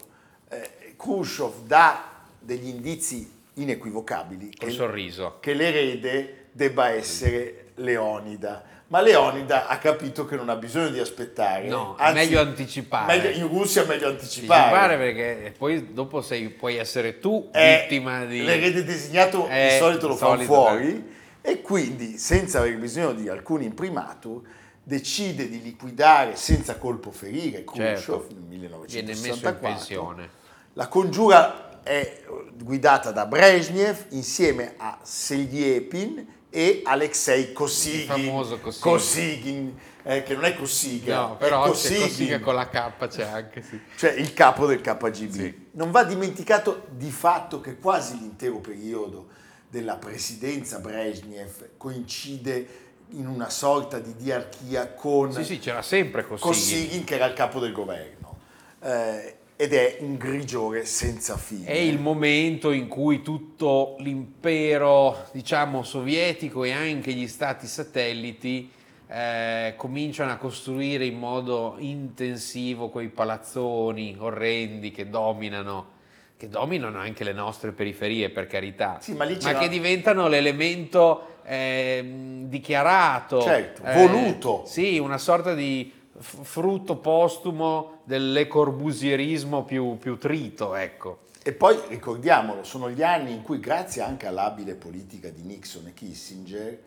eh, 0.49 0.95
Khrushchev 0.97 1.65
dà 1.65 2.03
degli 2.39 2.67
indizi 2.67 3.31
inequivocabili 3.55 4.51
Col 4.57 4.67
che- 4.69 4.73
sorriso. 4.73 5.37
che 5.39 5.53
l'erede 5.53 6.45
debba 6.51 6.89
essere 6.89 7.71
Leonida. 7.75 8.63
Ma 8.87 9.01
Leonida 9.01 9.67
ha 9.67 9.77
capito 9.79 10.25
che 10.25 10.35
non 10.37 10.47
ha 10.49 10.55
bisogno 10.55 10.87
di 10.89 10.99
aspettare. 10.99 11.67
No, 11.67 11.95
è 11.97 12.13
meglio 12.13 12.39
anticipare. 12.39 13.15
meglio- 13.17 13.37
in 13.37 13.47
Russia 13.47 13.83
è 13.83 13.85
meglio 13.85 14.07
Anticipare 14.07 14.61
anticipare. 14.63 14.97
perché 14.97 15.53
poi 15.57 15.93
dopo 15.93 16.21
sei, 16.21 16.49
puoi 16.49 16.77
essere 16.77 17.19
tu 17.19 17.49
È 17.51 17.81
vittima 17.87 18.23
di... 18.25 18.43
L'erede 18.43 18.83
designato 18.85 19.47
Eh, 19.49 19.71
di 19.73 19.77
solito 19.77 20.07
lo 20.07 20.15
fa 20.15 20.35
fuori 20.37 21.15
e 21.41 21.61
quindi, 21.61 22.17
senza 22.17 22.59
aver 22.59 22.77
bisogno 22.77 23.13
di 23.13 23.27
alcun 23.29 23.61
imprimatur, 23.61 24.41
decide 24.87 25.49
di 25.49 25.61
liquidare 25.61 26.37
senza 26.37 26.77
colpo 26.77 27.11
ferire 27.11 27.65
Khrushchev 27.65 27.97
Certo. 27.97 28.27
nel 28.47 28.57
Viene 28.87 29.07
messo 29.09 29.25
in 29.25 29.33
1964. 29.33 29.59
pensione. 29.59 30.29
La 30.73 30.87
congiura 30.87 31.83
è 31.83 32.23
guidata 32.63 33.11
da 33.11 33.25
Brezhnev 33.25 34.05
insieme 34.11 34.75
a 34.77 34.97
Seliepin 35.01 36.25
e 36.49 36.83
Alexei 36.85 37.51
Kosygin. 37.51 37.99
Il 37.99 38.05
famoso 38.05 38.59
Kosygin. 38.59 38.81
Kosygin, 38.81 39.79
eh, 40.03 40.23
che 40.23 40.33
non 40.35 40.45
è 40.45 40.55
Cossiga, 40.55 41.19
No, 41.19 41.33
è 41.33 41.37
però 41.37 41.63
c'è 41.63 41.67
Kosygin, 41.67 42.01
Cossiga 42.07 42.39
con 42.39 42.55
la 42.55 42.69
K 42.69 43.07
c'è 43.07 43.23
anche, 43.23 43.61
sì. 43.61 43.81
cioè 43.97 44.11
il 44.13 44.33
capo 44.33 44.65
del 44.67 44.79
KGB. 44.79 45.29
Sì. 45.31 45.65
Non 45.71 45.91
va 45.91 46.05
dimenticato 46.05 46.85
di 46.91 47.11
fatto 47.11 47.59
che 47.59 47.75
quasi 47.77 48.17
l'intero 48.17 48.59
periodo 48.59 49.27
della 49.69 49.97
presidenza 49.97 50.79
Brezhnev 50.79 51.71
coincide 51.75 52.85
in 53.11 53.27
una 53.27 53.49
sorta 53.49 53.99
di 53.99 54.15
diarchia 54.15 54.93
con 54.93 55.31
Sì, 55.31 55.43
sì, 55.43 55.59
c'era 55.59 55.81
sempre. 55.81 56.25
Kosygin 56.25 57.03
che 57.03 57.15
era 57.15 57.25
il 57.25 57.33
capo 57.33 57.59
del 57.59 57.71
governo 57.71 58.37
Eh, 58.81 59.35
ed 59.59 59.73
è 59.73 59.97
un 60.01 60.17
grigiore 60.17 60.85
senza 60.85 61.35
fine. 61.35 61.65
È 61.65 61.73
il 61.73 61.99
momento 61.99 62.71
in 62.71 62.87
cui 62.87 63.23
tutto 63.23 63.95
l'impero, 63.99 65.25
diciamo, 65.31 65.81
sovietico 65.81 66.63
e 66.63 66.71
anche 66.71 67.11
gli 67.13 67.27
stati 67.27 67.65
satelliti 67.65 68.71
eh, 69.07 69.73
cominciano 69.75 70.31
a 70.31 70.35
costruire 70.35 71.05
in 71.05 71.17
modo 71.17 71.75
intensivo 71.79 72.89
quei 72.89 73.07
palazzoni 73.07 74.15
orrendi 74.19 74.91
che 74.91 75.09
dominano, 75.09 75.95
che 76.37 76.47
dominano 76.49 76.99
anche 76.99 77.23
le 77.23 77.33
nostre 77.33 77.71
periferie, 77.71 78.29
per 78.29 78.45
carità, 78.47 78.99
Sì, 79.01 79.13
ma 79.13 79.25
c'era- 79.25 79.57
che 79.59 79.67
diventano 79.69 80.27
l'elemento 80.27 81.35
ehm, 81.49 82.47
dichiarato, 82.47 83.41
Certo, 83.41 83.81
eh, 83.83 83.93
voluto. 83.93 84.63
Sì, 84.65 84.97
una 84.99 85.17
sorta 85.17 85.53
di 85.53 85.91
f- 86.19 86.41
frutto 86.43 86.97
postumo 86.97 88.01
del 88.03 88.31
Le 88.33 88.47
Corbusierismo 88.47 89.63
più, 89.63 89.97
più 89.97 90.17
trito, 90.17 90.75
ecco. 90.75 91.19
E 91.43 91.53
poi 91.53 91.79
ricordiamolo, 91.87 92.63
sono 92.65 92.89
gli 92.89 93.01
anni 93.01 93.31
in 93.31 93.41
cui 93.41 93.59
grazie 93.61 94.01
anche 94.01 94.27
all'abile 94.27 94.75
politica 94.75 95.29
di 95.29 95.41
Nixon 95.43 95.87
e 95.87 95.93
Kissinger, 95.93 96.77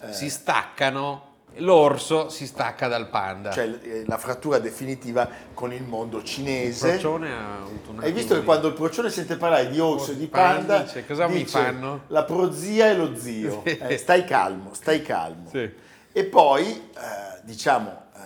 eh, 0.00 0.12
Si 0.12 0.28
staccano, 0.28 1.31
l'orso 1.56 2.28
si 2.28 2.46
stacca 2.46 2.88
dal 2.88 3.08
panda. 3.08 3.50
cioè 3.50 3.78
eh, 3.82 4.04
la 4.06 4.18
frattura 4.18 4.58
definitiva 4.58 5.28
con 5.54 5.72
il 5.72 5.82
mondo 5.84 6.18
il 6.18 6.24
cinese. 6.24 6.90
procione 6.92 7.32
ha 7.32 7.56
avuto 7.62 7.90
un 7.90 8.00
Hai 8.00 8.12
visto 8.12 8.34
che 8.34 8.40
di- 8.40 8.46
quando 8.46 8.68
il 8.68 8.74
procione 8.74 9.10
sente 9.10 9.36
parlare 9.36 9.68
di 9.68 9.78
orso 9.78 10.12
e 10.12 10.16
di 10.16 10.26
Panda, 10.26 10.78
dice, 10.82 11.06
"Cosa 11.06 11.26
mi 11.28 11.34
dice, 11.42 11.58
fanno?" 11.58 12.02
La 12.08 12.24
prozia 12.24 12.88
e 12.90 12.94
lo 12.96 13.14
zio. 13.16 13.62
Sì. 13.64 13.76
Eh, 13.78 13.96
stai 13.98 14.24
calmo, 14.24 14.72
stai 14.74 15.02
calmo. 15.02 15.48
Sì. 15.50 15.70
E 16.12 16.24
poi, 16.24 16.64
eh, 16.66 17.40
diciamo, 17.42 17.90
eh, 18.14 18.20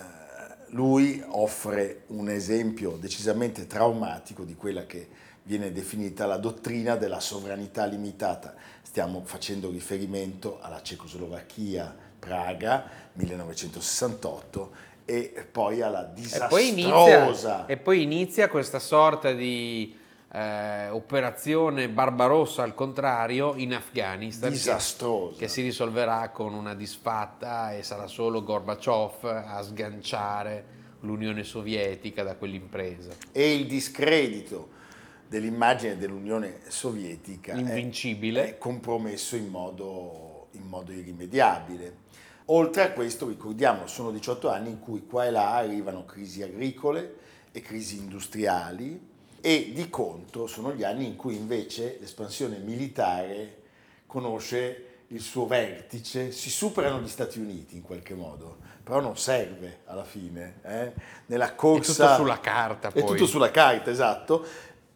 lui 0.69 1.23
offre 1.29 2.03
un 2.07 2.29
esempio 2.29 2.97
decisamente 2.99 3.67
traumatico 3.67 4.43
di 4.43 4.55
quella 4.55 4.85
che 4.85 5.07
viene 5.43 5.71
definita 5.71 6.25
la 6.25 6.35
dottrina 6.37 6.95
della 6.97 7.21
sovranità 7.21 7.85
limitata. 7.85 8.53
Stiamo 8.97 9.21
facendo 9.23 9.69
riferimento 9.69 10.57
alla 10.59 10.81
Cecoslovacchia, 10.81 11.95
Praga, 12.17 12.89
1968, 13.13 14.71
e 15.05 15.47
poi 15.51 15.83
alla 15.83 16.01
disastrosa... 16.01 16.47
E 16.47 16.47
poi 16.47 16.67
inizia, 16.69 17.65
e 17.67 17.77
poi 17.77 18.01
inizia 18.01 18.47
questa 18.47 18.79
sorta 18.79 19.33
di 19.33 19.95
eh, 20.31 20.89
operazione 20.89 21.89
Barbarossa 21.89 22.63
al 22.63 22.73
contrario 22.73 23.53
in 23.55 23.75
Afghanistan 23.75 24.49
disastrosa 24.49 25.33
che, 25.33 25.45
che, 25.45 25.47
si 25.47 25.61
risolverà 25.61 26.29
con 26.29 26.55
una 26.55 26.73
disfatta 26.73 27.75
e 27.75 27.83
sarà 27.83 28.07
solo 28.07 28.41
Gorbaciov 28.41 29.25
a 29.25 29.61
sganciare 29.61 30.65
l'Unione 31.01 31.43
Sovietica 31.43 32.23
da 32.23 32.35
quell'impresa. 32.35 33.11
E 33.31 33.53
il 33.53 33.67
discredito 33.67 34.69
dell'immagine 35.27 35.97
dell'Unione 35.97 36.59
Sovietica 36.67 37.53
Invincibile. 37.53 38.49
È, 38.49 38.57
compromesso 38.57 39.35
in 39.35 39.47
modo, 39.47 40.47
in 40.51 40.63
modo 40.63 40.91
irrimediabile. 40.91 42.05
Oltre 42.45 42.83
a 42.83 42.91
questo, 42.91 43.27
ricordiamo, 43.27 43.87
sono 43.87 44.11
18 44.11 44.49
anni 44.49 44.69
in 44.69 44.79
cui 44.79 45.05
qua 45.05 45.25
e 45.25 45.31
là 45.31 45.55
arrivano 45.55 46.05
crisi 46.05 46.41
agricole 46.41 47.15
e 47.51 47.61
crisi 47.61 47.97
industriali 47.97 49.15
e 49.41 49.71
di 49.73 49.89
contro 49.89 50.47
sono 50.47 50.73
gli 50.73 50.83
anni 50.83 51.05
in 51.05 51.15
cui 51.15 51.35
invece 51.35 51.97
l'espansione 51.99 52.57
militare 52.57 53.63
conosce 54.05 54.83
il 55.07 55.21
suo 55.21 55.45
vertice, 55.45 56.31
si 56.31 56.49
superano 56.49 56.99
gli 56.99 57.07
Stati 57.07 57.39
Uniti 57.39 57.75
in 57.75 57.81
qualche 57.81 58.13
modo, 58.13 58.57
però 58.83 58.99
non 58.99 59.17
serve 59.17 59.79
alla 59.85 60.03
fine. 60.03 60.59
Eh? 60.63 60.91
Nella 61.27 61.55
corsa... 61.55 61.91
È 61.91 62.07
tutto 62.07 62.15
sulla 62.23 62.39
carta 62.39 62.91
poi. 62.91 63.01
È 63.01 63.05
tutto 63.05 63.25
sulla 63.25 63.51
carta, 63.51 63.89
esatto. 63.89 64.45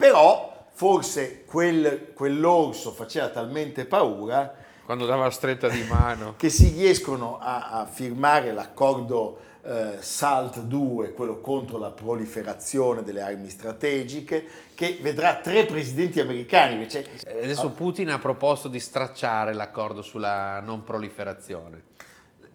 Però 0.01 0.65
forse 0.71 1.43
quel, 1.45 2.11
quell'orso 2.15 2.89
faceva 2.91 3.29
talmente 3.29 3.85
paura... 3.85 4.51
Quando 4.83 5.05
dava 5.05 5.29
stretta 5.29 5.69
di 5.69 5.83
mano. 5.83 6.33
che 6.41 6.49
si 6.49 6.69
riescono 6.69 7.37
a, 7.37 7.69
a 7.69 7.85
firmare 7.85 8.51
l'accordo 8.51 9.37
eh, 9.61 9.97
SALT 9.99 10.61
2, 10.61 11.13
quello 11.13 11.39
contro 11.39 11.77
la 11.77 11.91
proliferazione 11.91 13.03
delle 13.03 13.21
armi 13.21 13.47
strategiche, 13.49 14.43
che 14.73 14.97
vedrà 15.03 15.35
tre 15.35 15.65
presidenti 15.67 16.19
americani. 16.19 16.89
Cioè, 16.89 17.05
Adesso 17.43 17.69
Putin 17.69 18.09
ha 18.09 18.17
proposto 18.17 18.67
di 18.67 18.79
stracciare 18.79 19.53
l'accordo 19.53 20.01
sulla 20.01 20.61
non 20.61 20.83
proliferazione. 20.83 21.83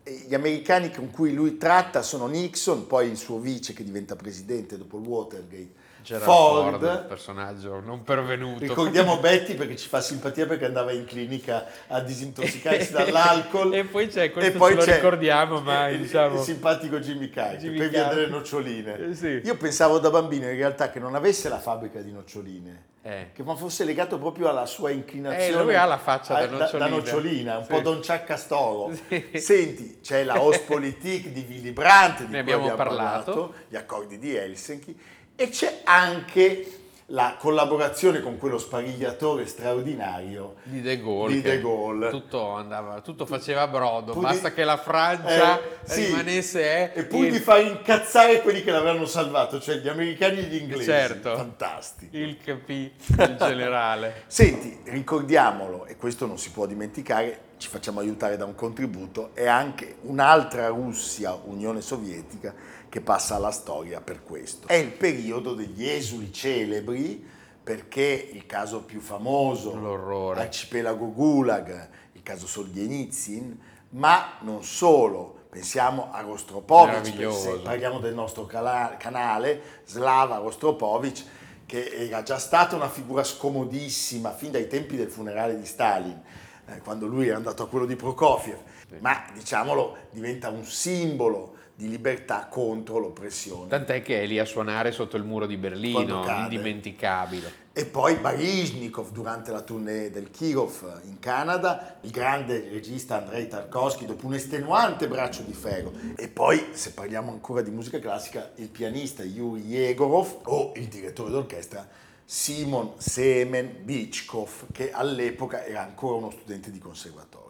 Gli 0.02 0.34
americani 0.34 0.90
con 0.90 1.12
cui 1.12 1.32
lui 1.32 1.58
tratta 1.58 2.02
sono 2.02 2.26
Nixon, 2.26 2.88
poi 2.88 3.08
il 3.08 3.16
suo 3.16 3.38
vice 3.38 3.72
che 3.72 3.84
diventa 3.84 4.16
presidente 4.16 4.76
dopo 4.76 4.98
il 4.98 5.06
Watergate 5.06 5.84
Gerard 6.06 6.24
Ford, 6.24 6.78
Ford, 6.78 7.06
personaggio 7.08 7.80
non 7.80 8.04
pervenuto. 8.04 8.60
Ricordiamo 8.60 9.18
Betty 9.18 9.54
perché 9.54 9.74
ci 9.74 9.88
fa 9.88 10.00
simpatia 10.00 10.46
perché 10.46 10.64
andava 10.64 10.92
in 10.92 11.04
clinica 11.04 11.66
a 11.88 11.98
disintossicarsi 11.98 12.92
dall'alcol. 12.94 13.74
e 13.74 13.84
poi 13.84 14.06
c'è 14.06 14.30
questo 14.30 14.52
e 14.52 14.56
poi 14.56 14.78
ce 14.78 14.86
lo 14.86 14.94
ricordiamo, 14.94 15.60
ma 15.60 15.88
il, 15.88 16.02
diciamo... 16.02 16.36
il 16.36 16.42
simpatico 16.42 17.00
Jimmy 17.00 17.28
Jimmy 17.28 17.76
per 17.76 17.88
via 17.88 18.04
delle 18.04 18.28
noccioline. 18.28 19.08
Eh, 19.08 19.14
sì. 19.14 19.40
Io 19.42 19.56
pensavo 19.56 19.98
da 19.98 20.10
bambino 20.10 20.48
in 20.48 20.54
realtà 20.54 20.90
che 20.90 21.00
non 21.00 21.16
avesse 21.16 21.48
la 21.48 21.58
fabbrica 21.58 22.00
di 22.00 22.12
noccioline. 22.12 22.94
Eh. 23.02 23.30
Che 23.32 23.42
ma 23.42 23.56
fosse 23.56 23.84
legato 23.84 24.16
proprio 24.16 24.48
alla 24.48 24.66
sua 24.66 24.90
inclinazione. 24.90 25.60
Eh, 25.60 25.64
lui 25.64 25.74
ha 25.74 25.84
la 25.86 25.98
faccia 25.98 26.34
da 26.34 26.46
nocciolina, 26.46 26.78
da, 26.78 26.88
nocciolina 26.88 27.58
un 27.58 27.64
sì. 27.64 27.72
po' 27.72 27.80
Don 27.80 28.02
Ciaccastoro. 28.02 28.92
Sì. 29.06 29.28
Senti, 29.34 29.98
c'è 30.02 30.22
la 30.22 30.40
Ostpolitik 30.40 31.28
di 31.28 31.44
Willy 31.48 31.72
Brandt, 31.72 32.24
di 32.24 32.32
ne 32.32 32.42
cui 32.42 32.52
abbiamo 32.52 32.74
parlato. 32.74 33.32
parlato, 33.32 33.54
gli 33.68 33.76
accordi 33.76 34.18
di 34.18 34.34
Helsinki 34.34 34.98
e 35.36 35.48
c'è 35.50 35.82
anche 35.84 36.76
la 37.10 37.36
collaborazione 37.38 38.20
con 38.20 38.36
quello 38.36 38.58
sparigliatore 38.58 39.46
straordinario 39.46 40.56
di 40.64 40.80
De 40.80 41.00
Gaulle. 41.00 41.34
Di 41.34 41.42
De 41.42 41.60
Gaulle. 41.60 42.10
Tutto, 42.10 42.50
andava, 42.50 43.00
tutto 43.00 43.26
faceva 43.26 43.68
brodo, 43.68 44.12
pur 44.12 44.22
basta 44.22 44.52
che 44.52 44.64
la 44.64 44.76
Francia 44.76 45.60
eh, 45.60 45.62
sì, 45.84 46.06
rimanesse... 46.06 46.92
Eh, 46.94 47.06
e 47.08 47.16
il... 47.16 47.30
di 47.30 47.38
far 47.38 47.60
incazzare 47.60 48.40
quelli 48.42 48.64
che 48.64 48.72
l'avevano 48.72 49.06
salvato, 49.06 49.60
cioè 49.60 49.76
gli 49.76 49.88
americani 49.88 50.38
e 50.38 50.42
gli 50.42 50.56
inglesi. 50.56 50.84
Certo. 50.84 51.36
Fantastico. 51.36 52.16
Il 52.16 52.38
capì, 52.42 52.92
il 53.06 53.36
generale. 53.38 54.24
Senti, 54.26 54.80
ricordiamolo, 54.84 55.86
e 55.86 55.96
questo 55.96 56.26
non 56.26 56.38
si 56.38 56.50
può 56.50 56.66
dimenticare, 56.66 57.40
ci 57.58 57.68
facciamo 57.68 58.00
aiutare 58.00 58.36
da 58.36 58.46
un 58.46 58.56
contributo, 58.56 59.30
è 59.32 59.46
anche 59.46 59.98
un'altra 60.02 60.66
Russia, 60.68 61.38
Unione 61.44 61.82
Sovietica, 61.82 62.52
che 62.88 63.00
passa 63.00 63.34
alla 63.36 63.50
storia 63.50 64.00
per 64.00 64.22
questo. 64.22 64.68
È 64.68 64.74
il 64.74 64.92
periodo 64.92 65.54
degli 65.54 65.86
esuli 65.86 66.32
celebri 66.32 67.34
perché 67.62 68.30
il 68.32 68.46
caso 68.46 68.82
più 68.82 69.00
famoso, 69.00 69.74
L'orrore. 69.74 70.40
arcipelago 70.40 71.12
Gulag, 71.12 71.88
il 72.12 72.22
caso 72.22 72.46
Solzhenitsyn, 72.46 73.58
ma 73.90 74.34
non 74.42 74.62
solo, 74.62 75.46
pensiamo 75.50 76.12
a 76.12 76.20
Rostropovich, 76.20 77.62
parliamo 77.62 77.98
del 77.98 78.14
nostro 78.14 78.46
canale, 78.46 79.60
Slava 79.84 80.36
Rostropovich, 80.36 81.24
che 81.66 81.88
era 82.06 82.22
già 82.22 82.38
stata 82.38 82.76
una 82.76 82.88
figura 82.88 83.24
scomodissima 83.24 84.30
fin 84.30 84.52
dai 84.52 84.68
tempi 84.68 84.96
del 84.96 85.10
funerale 85.10 85.58
di 85.58 85.66
Stalin, 85.66 86.22
eh, 86.66 86.78
quando 86.78 87.06
lui 87.06 87.28
era 87.28 87.36
andato 87.36 87.62
a 87.62 87.68
quello 87.68 87.86
di 87.86 87.96
Prokofiev, 87.96 88.58
ma 89.00 89.24
diciamolo 89.32 89.96
diventa 90.10 90.50
un 90.50 90.64
simbolo 90.64 91.54
di 91.76 91.90
libertà 91.90 92.46
contro 92.50 92.98
l'oppressione. 92.98 93.68
Tant'è 93.68 94.00
che 94.00 94.22
è 94.22 94.26
lì 94.26 94.38
a 94.38 94.46
suonare 94.46 94.92
sotto 94.92 95.18
il 95.18 95.24
muro 95.24 95.46
di 95.46 95.58
Berlino, 95.58 96.24
indimenticabile. 96.26 97.64
E 97.74 97.84
poi 97.84 98.14
Baryshnikov 98.16 99.10
durante 99.12 99.52
la 99.52 99.60
tournée 99.60 100.10
del 100.10 100.30
Kirov 100.30 101.02
in 101.04 101.18
Canada, 101.18 101.98
il 102.00 102.10
grande 102.10 102.70
regista 102.70 103.18
Andrei 103.18 103.46
Tarkovsky 103.46 104.06
dopo 104.06 104.24
un 104.24 104.32
estenuante 104.32 105.06
braccio 105.06 105.42
di 105.42 105.52
ferro. 105.52 105.92
E 106.16 106.28
poi, 106.28 106.68
se 106.70 106.92
parliamo 106.92 107.30
ancora 107.30 107.60
di 107.60 107.70
musica 107.70 107.98
classica, 107.98 108.52
il 108.54 108.70
pianista 108.70 109.22
Yuri 109.22 109.66
Yegorov 109.66 110.38
o 110.44 110.72
il 110.76 110.86
direttore 110.86 111.30
d'orchestra 111.30 111.86
Simon 112.28 112.94
Semen 112.98 113.84
Bichkov, 113.84 114.66
che 114.72 114.90
all'epoca 114.90 115.64
era 115.64 115.82
ancora 115.82 116.16
uno 116.16 116.30
studente 116.30 116.72
di 116.72 116.78
conservatorio. 116.80 117.44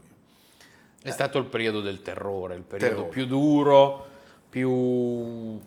È 1.02 1.10
stato 1.10 1.38
il 1.38 1.46
periodo 1.46 1.80
del 1.80 2.02
terrore, 2.02 2.56
il 2.56 2.62
periodo 2.62 2.94
terrore. 2.94 3.10
più 3.10 3.26
duro, 3.26 4.06
più 4.50 5.58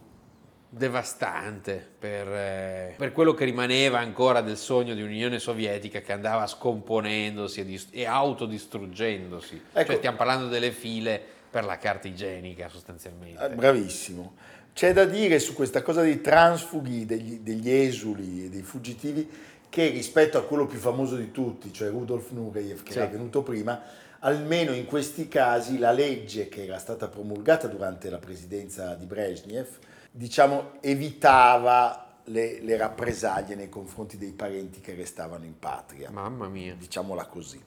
devastante 0.70 1.88
per, 1.98 2.28
eh, 2.28 2.94
per, 2.96 3.12
quello 3.12 3.34
che 3.34 3.46
rimaneva 3.46 3.98
ancora 3.98 4.42
del 4.42 4.58
sogno 4.58 4.94
di 4.94 5.02
un'Unione 5.02 5.40
Sovietica 5.40 6.02
che 6.02 6.14
andava 6.14 6.46
scomponendosi 6.46 7.62
e, 7.62 7.66
dist- 7.66 7.96
e 7.96 8.06
autodistruggendosi. 8.06 9.64
Ecco. 9.74 9.86
Cioè 9.88 9.98
stiamo 9.98 10.18
parlando 10.18 10.48
delle 10.48 10.72
file 10.72 11.20
per 11.50 11.64
la 11.64 11.80
carta 11.80 12.08
igienica 12.08 12.70
sostanzialmente. 12.70 13.44
Eh, 13.44 13.50
bravissimo. 13.50 14.36
C'è 14.74 14.94
da 14.94 15.06
dire 15.06 15.40
su 15.40 15.54
questa 15.54 15.82
cosa 15.82 16.02
dei 16.02 16.22
transfughi, 16.22 17.06
degli, 17.06 17.40
degli 17.40 17.70
esuli 17.70 18.46
e 18.46 18.50
dei 18.50 18.62
fuggitivi 18.62 19.30
che 19.70 19.90
rispetto 19.90 20.38
a 20.38 20.44
quello 20.44 20.66
più 20.66 20.80
famoso 20.80 21.16
di 21.16 21.32
tutti, 21.32 21.72
cioè 21.72 21.90
Rudolf 21.90 22.32
Nureyev 22.32 22.82
che 22.82 22.94
sì. 22.94 22.98
era 22.98 23.08
venuto 23.08 23.44
prima, 23.44 23.82
almeno 24.20 24.74
in 24.74 24.86
questi 24.86 25.28
casi 25.28 25.78
la 25.78 25.92
legge 25.92 26.50
che 26.50 26.64
era 26.64 26.80
stata 26.80 27.08
promulgata 27.08 27.68
durante 27.68 28.10
la 28.10 28.18
presidenza 28.18 28.96
di 28.96 29.06
Brezhnev, 29.06 29.68
diciamo, 30.12 30.72
evitava 30.82 32.18
le, 32.26 32.62
le, 32.62 32.78
rappresaglie 32.78 33.56
nei 33.56 33.70
confronti 33.70 34.18
dei 34.18 34.32
parenti 34.32 34.82
che 34.82 34.96
restavano 34.96 35.46
in 35.46 35.58
patria. 35.58 36.10
Mamma 36.10 36.48
mia. 36.48 36.76
Diciamola 36.76 37.26
così. 37.26 37.62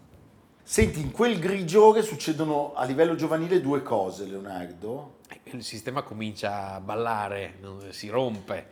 Senti, 0.62 1.00
in 1.00 1.10
quel 1.10 1.38
grigiore 1.38 2.02
succedono 2.02 2.72
a 2.74 2.84
livello 2.84 3.14
giovanile 3.14 3.60
due 3.60 3.82
cose, 3.82 4.26
Leonardo. 4.26 5.20
Il 5.44 5.64
sistema 5.64 6.02
comincia 6.02 6.74
a 6.74 6.80
ballare, 6.80 7.58
si 7.90 8.08
rompe, 8.08 8.66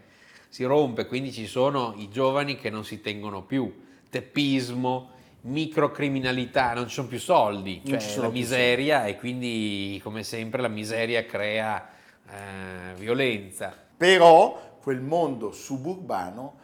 si 0.49 0.65
rompe, 0.65 1.07
quindi 1.07 1.33
ci 1.33 1.47
sono 1.47 1.95
i 1.97 2.09
giovani 2.09 2.57
che 2.57 2.71
non 2.71 2.85
si 2.85 3.00
tengono 3.00 3.43
più, 3.43 3.73
teppismo, 4.09 5.11
microcriminalità, 5.43 6.75
non 6.75 6.87
ci 6.87 6.95
sono 6.95 7.09
più 7.09 7.19
soldi, 7.19 7.83
cioè 7.85 7.99
sono 7.99 8.29
la 8.29 8.33
miseria 8.33 9.07
e 9.07 9.17
quindi 9.17 10.00
come 10.03 10.23
sempre 10.23 10.62
la 10.62 10.69
miseria 10.69 11.25
crea 11.25 11.89
eh, 12.29 12.95
violenza. 12.95 13.75
Però 13.97 14.79
quel 14.81 15.00
mondo 15.00 15.53
suburbano 15.53 16.60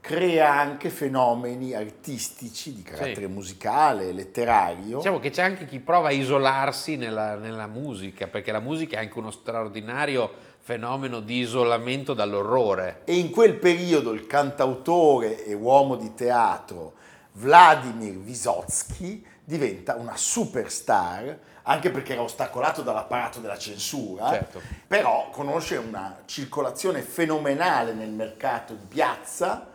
crea 0.00 0.52
anche 0.52 0.90
fenomeni 0.90 1.74
artistici 1.74 2.74
di 2.74 2.82
carattere 2.82 3.26
sì. 3.26 3.32
musicale, 3.32 4.12
letterario. 4.12 4.98
Diciamo 4.98 5.18
che 5.18 5.30
c'è 5.30 5.42
anche 5.42 5.66
chi 5.66 5.80
prova 5.80 6.08
a 6.08 6.12
isolarsi 6.12 6.96
nella, 6.96 7.34
nella 7.34 7.66
musica, 7.66 8.26
perché 8.26 8.52
la 8.52 8.60
musica 8.60 8.96
è 8.96 9.00
anche 9.00 9.18
uno 9.18 9.30
straordinario 9.30 10.46
fenomeno 10.60 11.20
di 11.20 11.38
isolamento 11.38 12.14
dall'orrore. 12.14 13.02
E 13.04 13.16
in 13.16 13.30
quel 13.30 13.54
periodo 13.54 14.12
il 14.12 14.26
cantautore 14.26 15.44
e 15.44 15.54
uomo 15.54 15.96
di 15.96 16.14
teatro 16.14 16.94
Vladimir 17.32 18.14
Vysotsky 18.14 19.24
diventa 19.44 19.94
una 19.94 20.16
superstar 20.16 21.38
anche 21.62 21.90
perché 21.90 22.14
era 22.14 22.22
ostacolato 22.22 22.82
dall'apparato 22.82 23.40
della 23.40 23.58
censura, 23.58 24.30
Certo. 24.30 24.60
però 24.86 25.28
conosce 25.30 25.76
una 25.76 26.20
circolazione 26.24 27.02
fenomenale 27.02 27.92
nel 27.92 28.10
mercato 28.10 28.72
di 28.72 28.86
piazza 28.86 29.68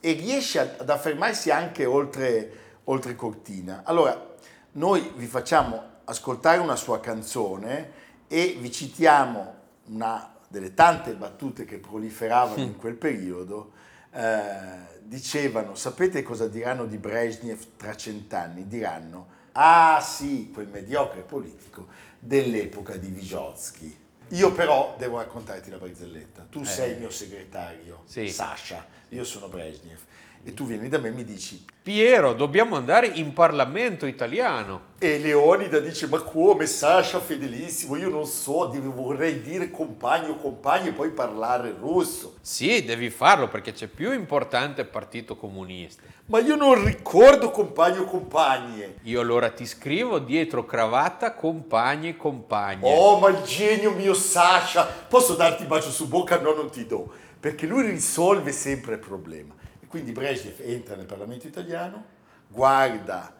e 0.00 0.12
riesce 0.12 0.76
ad, 0.78 0.88
affermarsi 0.88 1.50
anche 1.50 1.84
oltre, 1.84 2.52
oltre 2.84 3.14
cortina. 3.14 3.82
Allora, 3.84 4.28
noi 4.72 5.12
vi 5.16 5.26
facciamo 5.26 5.82
ascoltare 6.04 6.58
una 6.58 6.76
sua 6.76 7.00
canzone 7.00 7.92
e 8.28 8.56
vi 8.58 8.70
citiamo 8.72 9.54
una 9.86 10.34
delle 10.48 10.74
tante 10.74 11.12
battute 11.14 11.64
che 11.64 11.78
proliferavano 11.78 12.60
in 12.62 12.76
quel 12.78 12.94
periodo. 12.94 13.72
eh, 14.12 14.98
dicevano, 15.02 15.74
sapete 15.74 16.22
cosa 16.22 16.48
diranno 16.48 16.86
di 16.86 16.96
Brezhnev 16.96 17.76
tra 17.76 17.94
cent'anni? 17.96 18.66
Diranno, 18.66 19.26
ah 19.52 20.00
sì, 20.02 20.50
quel 20.52 20.68
mediocre 20.68 21.20
politico 21.22 21.86
dell'epoca 22.18 22.96
di 22.96 23.08
Vygotsky. 23.08 23.98
Io 24.28 24.52
però 24.52 24.94
devo 24.96 25.18
raccontarti 25.18 25.70
la 25.70 25.78
barzelletta. 25.78 26.46
Tu 26.48 26.62
sei 26.62 26.92
il 26.92 26.98
mio 26.98 27.10
segretario, 27.10 28.02
Sì. 28.04 28.28
Sasha, 28.28 28.84
io 29.10 29.24
sono 29.24 29.48
Brezhnev. 29.48 29.98
E 30.42 30.54
tu 30.54 30.64
vieni 30.64 30.88
da 30.88 30.96
me 30.96 31.08
e 31.08 31.10
mi 31.10 31.22
dici, 31.22 31.62
Piero, 31.82 32.32
dobbiamo 32.32 32.74
andare 32.74 33.06
in 33.06 33.34
Parlamento 33.34 34.06
italiano. 34.06 34.88
E 34.98 35.18
Leonida 35.18 35.80
dice, 35.80 36.06
ma 36.06 36.18
come 36.18 36.64
Sasha 36.64 37.20
fedelissimo, 37.20 37.96
io 37.96 38.08
non 38.08 38.24
so, 38.24 38.70
vorrei 38.70 39.42
dire 39.42 39.70
compagno, 39.70 40.36
compagno 40.36 40.88
e 40.88 40.92
poi 40.92 41.10
parlare 41.10 41.74
russo. 41.78 42.36
Sì, 42.40 42.82
devi 42.84 43.10
farlo 43.10 43.48
perché 43.48 43.72
c'è 43.72 43.86
più 43.86 44.12
importante 44.12 44.86
Partito 44.86 45.36
Comunista. 45.36 46.04
Ma 46.26 46.38
io 46.38 46.56
non 46.56 46.84
ricordo 46.84 47.50
compagno, 47.50 48.04
compagne. 48.04 48.96
Io 49.02 49.20
allora 49.20 49.50
ti 49.50 49.66
scrivo 49.66 50.18
dietro 50.18 50.64
cravatta 50.64 51.34
compagni 51.34 52.16
compagne. 52.16 52.90
Oh, 52.90 53.18
ma 53.18 53.28
il 53.28 53.42
genio 53.42 53.90
mio 53.90 54.14
Sasha, 54.14 54.84
posso 54.84 55.34
darti 55.34 55.62
un 55.62 55.68
bacio 55.68 55.90
su 55.90 56.08
bocca? 56.08 56.40
No, 56.40 56.54
non 56.54 56.70
ti 56.70 56.86
do, 56.86 57.12
perché 57.40 57.66
lui 57.66 57.88
risolve 57.88 58.52
sempre 58.52 58.92
il 58.94 59.00
problema. 59.00 59.54
E 59.80 59.86
quindi 59.86 60.12
Brezhnev 60.12 60.60
entra 60.60 60.94
nel 60.94 61.06
Parlamento 61.06 61.46
italiano, 61.46 62.04
guarda 62.46 63.34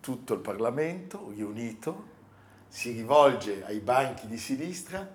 tutto 0.00 0.34
il 0.34 0.40
Parlamento 0.40 1.30
riunito, 1.34 2.08
si 2.68 2.90
rivolge 2.92 3.62
ai 3.66 3.80
banchi 3.80 4.26
di 4.26 4.38
sinistra, 4.38 5.06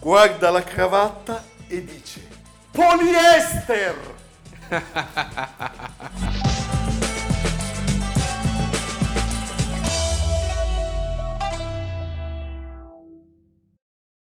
guarda 0.00 0.50
la 0.50 0.64
cravatta 0.64 1.44
e 1.66 1.84
dice 1.84 2.26
poliester! 2.70 4.16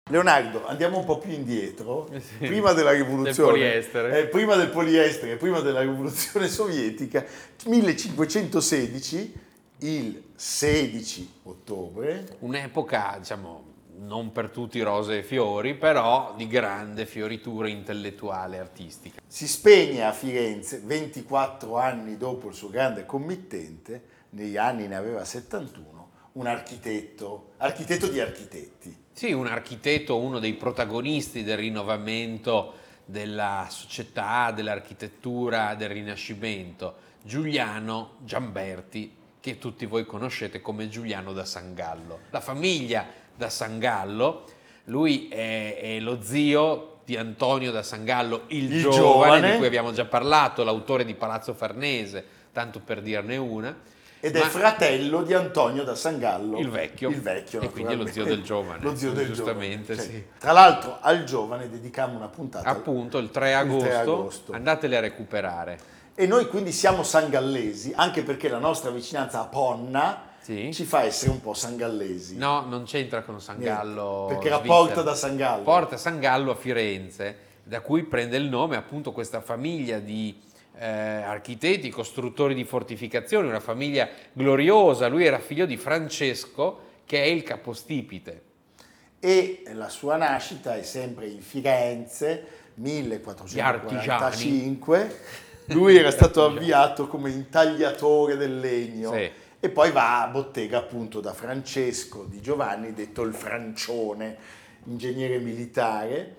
Leonardo, 0.10 0.66
andiamo 0.66 1.00
un 1.00 1.06
po' 1.06 1.18
più 1.18 1.32
indietro, 1.32 2.10
Eh 2.12 2.22
sì. 2.22 2.36
prima 2.38 2.72
della 2.74 2.92
rivoluzione, 2.92 3.82
Del 3.92 4.14
eh, 4.14 4.28
prima 4.28 4.56
del 4.56 4.70
poliestere, 4.70 5.36
prima 5.36 5.60
della 5.60 5.82
rivoluzione 5.82 6.48
sovietica, 6.48 7.26
1516, 7.66 9.34
il 9.80 10.24
16 10.36 11.34
ottobre, 11.44 12.38
Un'epoca, 12.40 13.18
diciamo, 13.20 13.64
non 14.00 14.32
per 14.32 14.50
tutti 14.50 14.80
rose 14.82 15.20
e 15.20 15.24
fiori, 15.24 15.76
però 15.76 16.34
di 16.38 16.48
grande 16.48 17.06
fioritura 17.06 17.68
intellettuale 17.68 18.58
e 18.58 18.60
artistica. 18.60 19.20
si 19.28 19.48
spegne 19.48 20.06
a 20.06 20.14
Firenze 20.14 20.82
24 20.84 21.78
anni 21.78 22.18
dopo 22.18 22.48
il 22.48 22.54
suo 22.54 22.70
grande 22.70 23.06
committente, 23.06 24.16
negli 24.32 24.58
anni 24.58 24.88
ne 24.88 24.96
aveva 24.96 25.26
71, 25.26 26.10
un 26.34 26.48
architetto, 26.48 27.52
architetto 27.58 28.08
di 28.08 28.20
architetti. 28.20 29.06
Sì, 29.18 29.32
un 29.32 29.48
architetto, 29.48 30.20
uno 30.20 30.38
dei 30.38 30.54
protagonisti 30.54 31.42
del 31.42 31.58
rinnovamento 31.58 32.74
della 33.04 33.66
società, 33.68 34.52
dell'architettura, 34.52 35.74
del 35.74 35.90
Rinascimento, 35.90 36.94
Giuliano 37.24 38.18
Giamberti, 38.20 39.12
che 39.40 39.58
tutti 39.58 39.88
voi 39.88 40.06
conoscete 40.06 40.62
come 40.62 40.88
Giuliano 40.88 41.34
da 41.34 41.46
Sangallo. 41.46 42.20
La 42.30 42.42
famiglia 42.42 43.08
da 43.36 43.50
Sangallo, 43.50 44.46
lui 44.84 45.30
è, 45.30 45.80
è 45.80 46.00
lo 46.00 46.22
zio 46.22 47.00
di 47.04 47.18
Antonio 47.18 47.72
da 47.72 47.82
Sangallo, 47.82 48.44
il, 48.50 48.72
Il 48.72 48.82
giovane, 48.82 48.98
giovane. 48.98 49.52
di 49.54 49.58
cui 49.58 49.66
abbiamo 49.66 49.94
già 49.94 50.06
parlato, 50.06 50.64
l'autore 50.64 51.04
di 51.04 51.16
Palazzo 51.16 51.56
Farnese, 51.56 52.24
tanto 52.52 52.82
per 52.82 53.02
dirne 53.02 53.36
una. 53.38 53.76
Ed 54.20 54.36
è 54.36 54.40
Ma- 54.40 54.46
fratello 54.50 55.22
di 55.24 55.34
Antonio 55.34 55.84
da 55.84 55.94
Sangallo. 55.96 56.58
Il 56.58 56.70
vecchio. 56.70 57.10
Il 57.10 57.22
vecchio, 57.22 57.62
E 57.62 57.70
quindi 57.70 57.94
è 57.94 57.96
lo 57.96 58.08
zio 58.08 58.24
del 58.24 58.42
giovane. 58.44 58.82
Lo 58.82 58.96
zio 58.96 59.12
del 59.12 59.28
Giustamente, 59.28 59.94
giovane. 59.96 60.14
sì. 60.14 60.24
Tra 60.40 60.52
l'altro 60.54 60.98
al 61.02 61.24
giovane 61.24 61.70
dedichiamo 61.70 62.16
una 62.18 62.28
puntata. 62.28 62.68
Appunto, 62.68 63.20
il 63.20 63.30
3 63.30 63.50
Il 63.50 63.56
agosto, 63.56 63.86
3 63.88 63.96
agosto. 63.96 64.52
andatele 64.54 64.98
a 64.98 65.00
recuperare. 65.02 65.80
E 66.16 66.26
noi 66.26 66.48
quindi 66.48 66.72
siamo 66.72 67.04
sangallesi, 67.04 67.94
anche 67.96 68.24
perché 68.24 68.50
la 68.50 68.58
nostra 68.58 68.90
vicinanza 68.90 69.40
a 69.42 69.46
Ponna 69.46 70.24
Sì. 70.42 70.74
ci 70.74 70.84
fa 70.86 71.04
essere 71.04 71.30
un 71.30 71.40
po' 71.42 71.54
sangallesi. 71.54 72.38
No, 72.38 72.62
non 72.68 72.86
c'entra 72.86 73.22
con 73.22 73.40
San 73.40 73.58
Niente, 73.58 74.28
perché 74.30 74.48
era. 74.48 74.60
Porta 74.60 75.04
da 75.04 75.14
San 75.14 75.36
Gallo. 75.36 75.62
Porta 75.62 75.96
San 75.98 76.20
Gallo 76.20 76.52
a 76.52 76.56
Firenze, 76.56 77.38
da 77.64 77.82
cui 77.82 78.02
prende 78.04 78.36
il 78.38 78.46
nome 78.50 78.78
appunto 78.78 79.12
questa 79.12 79.42
famiglia 79.42 80.00
di 80.00 80.42
eh, 80.80 80.88
architetti, 80.88 81.90
costruttori 81.90 82.54
di 82.54 82.64
fortificazioni, 82.64 83.48
una 83.48 83.60
famiglia 83.60 84.08
gloriosa. 84.34 85.08
Lui 85.08 85.26
era 85.26 85.40
figlio 85.40 85.66
di 85.66 85.78
Francesco, 85.78 86.82
che 87.06 87.24
è 87.24 87.26
il 87.26 87.42
capostipite. 87.44 88.44
E 89.20 89.64
la 89.74 89.90
sua 89.90 90.16
nascita 90.18 90.76
è 90.76 90.84
sempre 90.84 91.26
in 91.28 91.42
Firenze, 91.42 92.46
1445. 92.76 95.20
Lui 95.68 95.96
era 95.98 96.12
stato 96.12 96.46
avviato 96.46 97.08
come 97.08 97.32
intagliatore 97.32 98.38
del 98.38 98.60
legno. 98.60 99.14
Sì. 99.14 99.32
E 99.60 99.70
poi 99.70 99.90
va 99.92 100.22
a 100.22 100.28
bottega 100.28 100.78
appunto 100.78 101.20
da 101.20 101.34
Francesco 101.34 102.26
di 102.26 102.40
Giovanni, 102.42 102.94
detto 102.94 103.24
il 103.24 103.34
Francione, 103.34 104.38
ingegnere 104.84 105.40
militare. 105.40 106.36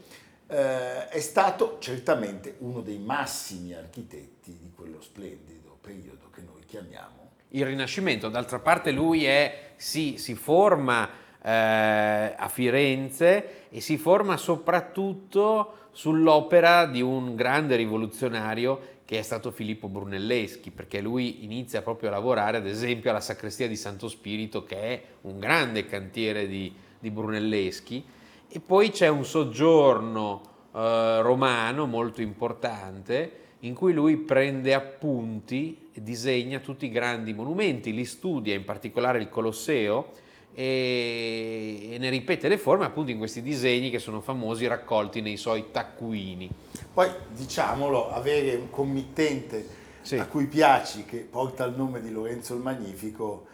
Eh, 0.50 1.08
è 1.08 1.20
stato 1.20 1.76
certamente 1.78 2.56
uno 2.61 2.80
dei 2.80 2.98
massimi 2.98 3.74
architetti 3.74 4.56
di 4.58 4.72
quello 4.74 4.98
splendido 5.02 5.76
periodo 5.78 6.30
che 6.30 6.40
noi 6.40 6.64
chiamiamo. 6.64 7.32
Il 7.48 7.66
Rinascimento, 7.66 8.30
d'altra 8.30 8.58
parte 8.58 8.90
lui 8.90 9.24
è, 9.24 9.72
sì, 9.76 10.16
si 10.16 10.34
forma 10.34 11.08
eh, 11.42 12.34
a 12.37 12.48
Firenze 12.48 13.68
e 13.68 13.80
si 13.80 13.98
forma 13.98 14.37
soprattutto 14.38 15.88
sull'opera 15.92 16.87
di 16.87 17.02
un 17.02 17.34
grande 17.34 17.76
rivoluzionario 17.76 18.96
che 19.04 19.18
è 19.18 19.22
stato 19.22 19.50
Filippo 19.50 19.88
Brunelleschi, 19.88 20.70
perché 20.70 21.00
lui 21.00 21.44
inizia 21.44 21.82
proprio 21.82 22.11
a 22.11 22.12
lavorare 22.12 22.58
ad 22.58 22.66
esempio 22.66 23.11
alla 23.11 23.20
sacrestia 23.20 23.66
di 23.66 23.76
Santo 23.76 24.08
Spirito, 24.08 24.64
che 24.64 24.76
è 24.76 25.02
un 25.22 25.38
grande 25.38 25.87
cantiere 25.87 26.46
di, 26.46 26.72
di 26.98 27.11
Brunelleschi, 27.11 28.04
e 28.48 28.61
poi 28.61 28.90
c'è 28.90 29.08
un 29.08 29.24
soggiorno 29.24 30.40
eh, 30.74 31.20
romano 31.22 31.87
molto 31.87 32.22
importante 32.22 33.32
in 33.61 33.74
cui 33.74 33.92
lui 33.92 34.16
prende 34.16 34.72
appunti 34.72 35.88
e 35.92 36.02
disegna 36.02 36.61
tutti 36.61 36.87
i 36.87 36.90
grandi 36.90 37.34
monumenti, 37.34 37.92
li 37.92 38.04
studia, 38.04 38.54
in 38.54 38.64
particolare 38.64 39.18
il 39.18 39.28
Colosseo, 39.28 40.12
e, 40.54 41.88
e 41.92 41.98
ne 41.98 42.08
ripete 42.08 42.48
le 42.48 42.58
forme 42.58 42.84
appunto 42.84 43.11
in 43.11 43.18
questi 43.18 43.42
disegni 43.42 43.90
che 43.90 43.98
sono 43.98 44.20
famosi 44.20 44.66
raccolti 44.66 45.20
nei 45.20 45.37
suoi 45.37 45.66
taccuini. 45.70 46.48
Poi 46.92 47.08
diciamolo, 47.34 48.11
avere 48.11 48.54
un 48.54 48.70
committente 48.70 49.66
Sì. 50.02 50.16
a 50.16 50.26
cui 50.26 50.46
piaci 50.46 51.04
che 51.04 51.18
porta 51.18 51.64
il 51.64 51.74
nome 51.76 52.00
di 52.00 52.11
Lorenzo 52.11 52.54
il 52.54 52.61
Magnifico 52.61 53.46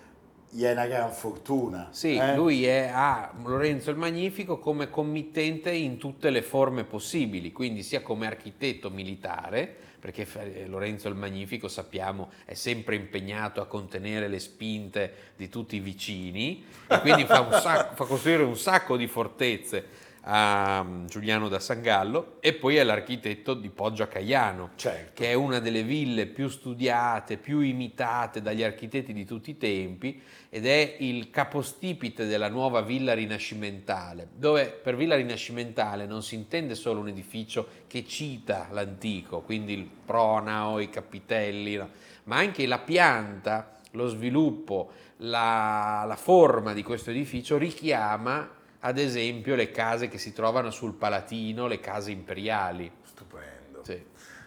gli 0.55 0.63
è 0.63 0.71
una 0.71 0.87
gran 0.87 1.11
fortuna. 1.11 1.89
Sì, 1.91 2.15
eh? 2.15 2.37
lui 2.37 2.65
è, 2.65 2.89
ha 2.93 3.33
Lorenzo 3.43 3.91
il 3.91 3.97
Magnifico 3.97 4.61
come 4.61 4.89
committente 4.89 5.73
in 5.73 5.99
tutte 5.99 6.31
le 6.31 6.43
forme 6.43 6.85
possibili, 6.85 7.51
quindi 7.51 7.83
sia 7.83 8.03
come 8.03 8.29
architetto 8.29 8.89
militare, 8.89 9.75
perché 9.99 10.29
eh, 10.33 10.69
Lorenzo 10.69 11.09
il 11.09 11.17
Magnifico 11.17 11.67
sappiamo 11.67 12.31
è 12.45 12.55
sempre 12.55 12.95
impegnato 12.95 13.61
a 13.61 13.67
contenere 13.67 14.29
le 14.29 14.39
spinte 14.39 15.33
di 15.35 15.49
tutti 15.49 15.75
i 15.75 15.81
vicini 15.81 16.65
e 16.87 17.01
quindi 17.01 17.25
fa, 17.25 17.61
sacco- 17.61 17.97
fa 17.97 18.05
costruire 18.05 18.45
un 18.45 18.57
sacco 18.57 18.97
di 18.97 19.09
fortezze 19.09 20.13
a 20.27 20.83
mm, 20.83 21.07
Giuliano 21.07 21.49
da 21.49 21.59
Sangallo 21.59 22.37
e 22.41 22.55
poi 22.55 22.77
è 22.77 22.85
l'architetto 22.85 23.55
di 23.55 23.69
Poggio 23.69 24.05
a 24.05 24.07
Caiano 24.07 24.71
Certo. 24.77 25.13
che 25.15 25.31
è 25.31 25.35
una 25.35 25.59
delle 25.59 25.83
ville 25.83 26.27
più 26.27 26.49
studiate, 26.49 27.37
più 27.37 27.61
imitate 27.61 28.41
dagli 28.41 28.63
architetti 28.63 29.13
di 29.13 29.25
tutti 29.25 29.51
i 29.51 29.59
tempi 29.59 30.21
ed 30.49 30.67
è 30.67 30.97
il 31.01 31.31
capostipite 31.31 32.27
della 32.27 32.49
nuova 32.49 32.81
villa 32.81 33.13
rinascimentale, 33.13 34.29
dove 34.35 34.67
per 34.67 34.97
villa 34.97 35.17
rinascimentale 35.17 36.07
non 36.07 36.23
si 36.23 36.37
intende 36.37 36.75
solo 36.75 37.01
un 37.01 37.09
edificio 37.09 37.67
che 37.87 38.07
cita 38.07 38.69
l'antico, 38.71 39.41
quindi 39.41 39.75
il 39.75 39.89
pronao, 40.05 40.79
i 40.79 40.89
capitelli, 40.89 41.75
no, 41.75 41.91
ma 42.25 42.37
anche 42.37 42.67
la 42.67 42.79
pianta 42.79 43.81
lo 43.91 44.09
sviluppo, 44.09 44.91
la, 45.19 46.05
la 46.07 46.17
forma 46.17 46.73
di 46.73 46.83
questo 46.83 47.11
edificio 47.11 47.59
richiama 47.59 48.63
ad 48.87 48.99
esempio 48.99 49.55
le 49.55 49.71
case 49.71 50.09
che 50.09 50.19
si 50.19 50.33
trovano 50.33 50.71
sul 50.71 50.93
Palatino, 50.93 51.67
le 51.67 51.81
case 51.81 52.11
imperiali. 52.11 52.91
Stupendo. 53.03 53.83
Sì. 53.83 53.99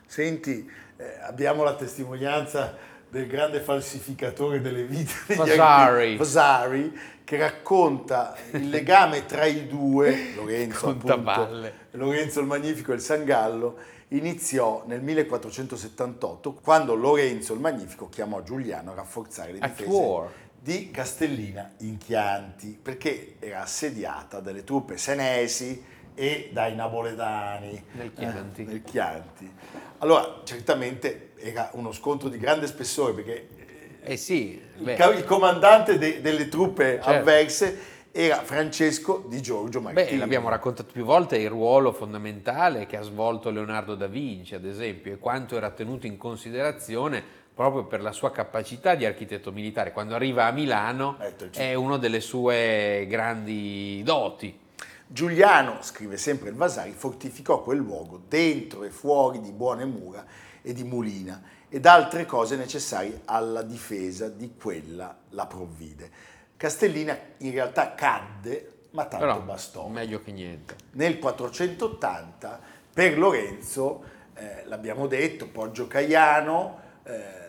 Senti, 0.05 0.69
eh, 0.95 1.17
abbiamo 1.21 1.63
la 1.63 1.75
testimonianza 1.75 2.75
del 3.09 3.25
grande 3.25 3.61
falsificatore 3.61 4.61
delle 4.61 4.83
vite 4.83 5.33
Vasari. 5.35 6.17
Vasari, 6.17 6.99
che 7.23 7.37
racconta 7.37 8.35
il 8.51 8.69
legame 8.69 9.25
tra 9.25 9.45
i 9.45 9.65
due, 9.65 10.33
Lorenzo, 10.35 10.89
appunto. 10.89 11.71
Lorenzo 11.91 12.39
il 12.39 12.45
Magnifico 12.45 12.91
e 12.91 12.95
il 12.95 13.01
Sangallo, 13.01 13.77
iniziò 14.09 14.83
nel 14.85 15.01
1478 15.01 16.53
quando 16.53 16.93
Lorenzo 16.93 17.53
il 17.53 17.59
Magnifico 17.59 18.07
chiamò 18.07 18.43
Giuliano 18.43 18.91
a 18.91 18.95
rafforzare 18.95 19.53
le 19.53 19.59
difese. 19.59 19.89
Di 20.67 20.91
Castellina 20.91 21.71
in 21.77 21.97
Chianti, 21.97 22.77
perché 22.81 23.35
era 23.39 23.61
assediata 23.61 24.41
dalle 24.41 24.65
truppe 24.65 24.97
senesi 24.97 25.81
e 26.13 26.49
dai 26.51 26.75
napoletani 26.75 27.81
Nel 27.93 28.11
Chianti. 28.11 28.61
eh, 28.63 28.65
nel 28.65 28.81
Chianti. 28.83 29.49
Allora, 29.99 30.41
certamente 30.43 31.31
era 31.37 31.69
uno 31.75 31.93
scontro 31.93 32.27
di 32.27 32.37
grande 32.37 32.67
spessore 32.67 33.13
perché 33.13 33.47
eh, 34.03 34.11
Eh 34.11 34.17
sì, 34.17 34.61
il, 34.79 35.23
comandante 35.25 35.97
de- 35.97 36.19
delle 36.19 36.49
truppe 36.49 36.95
Certo. 36.95 37.09
avverse 37.11 37.79
era 38.11 38.41
Francesco 38.43 39.23
di 39.25 39.41
Giorgio 39.41 39.79
Martini. 39.79 40.09
Beh, 40.09 40.17
l'abbiamo 40.17 40.49
raccontato 40.49 40.91
più 40.91 41.05
volte 41.05 41.37
il 41.37 41.49
ruolo 41.49 41.93
fondamentale 41.93 42.87
che 42.87 42.97
ha 42.97 43.03
svolto 43.03 43.51
Leonardo 43.51 43.95
da 43.95 44.07
Vinci, 44.07 44.53
ad 44.53 44.65
esempio, 44.65 45.13
e 45.13 45.17
quanto 45.17 45.55
era 45.55 45.69
tenuto 45.69 46.07
in 46.07 46.17
considerazione 46.17 47.45
proprio 47.57 47.85
per 47.85 48.03
la 48.03 48.11
sua 48.11 48.29
capacità 48.31 48.93
di 48.93 49.03
architetto 49.03 49.51
militare. 49.51 49.91
Quando 49.91 50.13
arriva 50.13 50.45
a 50.45 50.51
Milano 50.51 51.17
Eh, 51.19 51.49
è 51.49 51.73
una 51.73 51.97
delle 51.97 52.19
sue 52.19 53.07
grandi 53.09 54.03
doti. 54.05 54.55
Giuliano, 55.07 55.79
scrive 55.81 56.17
sempre 56.17 56.49
il 56.49 56.55
Vasari, 56.55 56.91
fortificò 56.91 57.63
quel 57.63 57.79
luogo 57.79 58.21
dentro 58.27 58.83
e 58.83 58.91
fuori 58.91 59.41
di 59.41 59.51
buone 59.51 59.85
mura 59.85 60.23
e 60.61 60.71
di 60.71 60.83
mulina 60.83 61.41
ed 61.67 61.87
altre 61.87 62.27
cose 62.27 62.57
necessarie 62.57 63.21
alla 63.25 63.63
difesa 63.63 64.29
di 64.29 64.53
quella 64.55 65.17
la 65.29 65.47
provvide. 65.47 66.11
Castellina 66.57 67.17
in 67.37 67.51
realtà 67.51 67.95
cadde, 67.95 68.81
ma 68.91 69.05
tanto 69.05 69.25
Però 69.25 69.39
bastò. 69.41 69.87
meglio 69.87 70.21
che 70.21 70.31
niente. 70.31 70.75
Nel 70.91 71.17
480 71.17 72.59
per 72.93 73.17
Lorenzo, 73.17 74.03
eh, 74.35 74.63
l'abbiamo 74.65 75.07
detto, 75.07 75.47
Poggio 75.47 75.87
Caiano, 75.87 76.85
eh, 77.03 77.45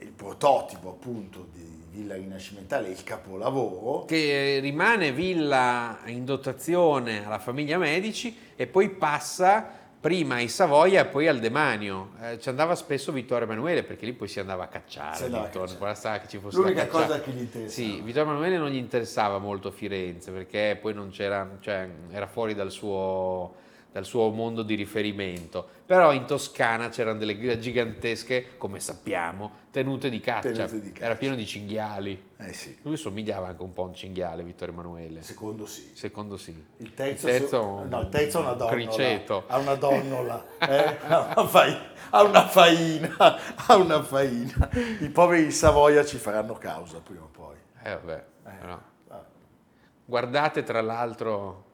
il 0.00 0.12
prototipo 0.12 0.90
appunto 0.90 1.48
di 1.52 1.78
villa 1.90 2.14
rinascimentale, 2.14 2.88
il 2.88 3.02
capolavoro, 3.02 4.04
Che 4.04 4.58
rimane 4.60 5.12
villa 5.12 5.98
in 6.06 6.24
dotazione 6.24 7.26
alla 7.26 7.38
famiglia 7.38 7.78
Medici 7.78 8.36
e 8.54 8.66
poi 8.66 8.90
passa 8.90 9.76
prima 10.00 10.36
ai 10.36 10.48
Savoia 10.48 11.02
e 11.02 11.06
poi 11.06 11.26
al 11.26 11.40
Demanio. 11.40 12.10
Eh, 12.22 12.38
ci 12.38 12.48
andava 12.48 12.76
spesso 12.76 13.10
Vittorio 13.10 13.46
Emanuele 13.46 13.82
perché 13.82 14.06
lì 14.06 14.12
poi 14.12 14.28
si 14.28 14.38
andava 14.38 14.64
a 14.64 14.68
cacciare. 14.68 15.24
Andava 15.24 15.46
a 15.46 15.48
cacciare. 15.48 15.78
bastava 15.78 16.18
che 16.18 16.28
ci 16.28 16.38
fosse 16.38 16.56
L'unica 16.56 16.86
cosa 16.86 17.20
che 17.20 17.30
gli 17.32 17.40
interessava. 17.40 17.72
Sì, 17.72 18.00
Vittorio 18.00 18.30
Emanuele 18.30 18.58
non 18.58 18.70
gli 18.70 18.76
interessava 18.76 19.38
molto 19.38 19.70
Firenze 19.72 20.30
perché 20.30 20.78
poi 20.80 20.94
non 20.94 21.10
c'era, 21.10 21.56
cioè 21.60 21.88
era 22.10 22.28
fuori 22.28 22.54
dal 22.54 22.70
suo, 22.70 23.54
dal 23.90 24.04
suo 24.04 24.30
mondo 24.30 24.62
di 24.62 24.76
riferimento. 24.76 25.76
Però 25.88 26.12
in 26.12 26.26
Toscana 26.26 26.90
c'erano 26.90 27.18
delle 27.18 27.58
gigantesche, 27.58 28.58
come 28.58 28.78
sappiamo, 28.78 29.52
tenute 29.70 30.10
di 30.10 30.20
caccia. 30.20 30.50
Tenute 30.50 30.80
di 30.82 30.92
caccia. 30.92 31.04
Era 31.06 31.14
pieno 31.14 31.34
di 31.34 31.46
cinghiali. 31.46 32.28
eh 32.36 32.52
sì, 32.52 32.76
Lui 32.82 32.98
somigliava 32.98 33.46
anche 33.48 33.62
un 33.62 33.72
po' 33.72 33.84
a 33.84 33.86
un 33.86 33.94
cinghiale, 33.94 34.42
Vittorio 34.42 34.74
Emanuele. 34.74 35.22
secondo 35.22 35.64
sì. 35.64 35.90
Secondo 35.94 36.36
sì. 36.36 36.62
Il 36.76 36.92
terzo, 36.92 37.26
Il 37.26 37.38
terzo 37.38 37.84
no, 37.88 38.00
il 38.02 38.08
terzo 38.10 38.36
è 38.36 38.40
una 38.42 38.50
un 38.50 38.56
donnola. 38.58 38.76
criceto. 38.76 39.44
Ha 39.46 39.56
una 39.56 39.74
donnola, 39.76 40.44
eh? 40.58 40.96
ha, 41.06 41.32
una 41.34 41.46
fai- 41.48 41.78
ha 42.10 42.22
una 42.22 42.46
faina, 42.46 43.16
ha 43.66 43.76
una 43.76 44.02
faina. 44.02 44.68
I 45.00 45.08
poveri 45.08 45.44
di 45.44 45.52
Savoia 45.52 46.04
ci 46.04 46.18
faranno 46.18 46.52
causa 46.52 47.00
prima 47.00 47.22
o 47.22 47.28
poi. 47.32 47.56
Eh 47.82 47.94
vabbè, 47.94 48.24
Eh, 48.44 48.50
ah, 49.08 49.24
Guardate 50.04 50.62
tra 50.64 50.80
l'altro 50.82 51.64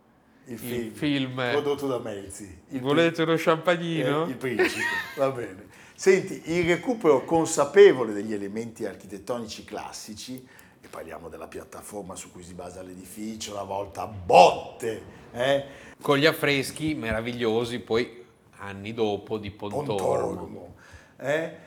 il 0.46 0.52
il 0.52 0.58
film, 0.58 0.92
film, 0.92 1.50
prodotto 1.52 1.86
da 1.86 1.98
Melzi. 1.98 2.62
Il 2.68 2.80
Volete 2.80 3.22
uno 3.22 3.32
Eh, 3.32 3.38
champagnino? 3.38 4.24
il 4.26 4.36
principe, 4.36 4.84
va 5.16 5.30
bene. 5.30 5.68
Senti, 5.94 6.42
il 6.52 6.66
recupero 6.66 7.24
consapevole 7.24 8.12
degli 8.12 8.34
elementi 8.34 8.84
architettonici 8.84 9.64
classici, 9.64 10.46
e 10.80 10.88
parliamo 10.88 11.28
della 11.28 11.46
piattaforma 11.46 12.14
su 12.14 12.30
cui 12.30 12.42
si 12.42 12.52
basa 12.52 12.82
l'edificio, 12.82 13.54
la 13.54 13.62
volta 13.62 14.02
a 14.02 14.06
botte, 14.06 15.02
eh? 15.32 15.64
Con 16.00 16.18
gli 16.18 16.26
affreschi 16.26 16.94
meravigliosi, 16.94 17.78
poi 17.78 18.24
anni 18.58 18.92
dopo 18.92 19.38
di 19.38 19.50
Pontormo. 19.50 19.94
Pontormo, 19.96 20.74
eh? 21.18 21.62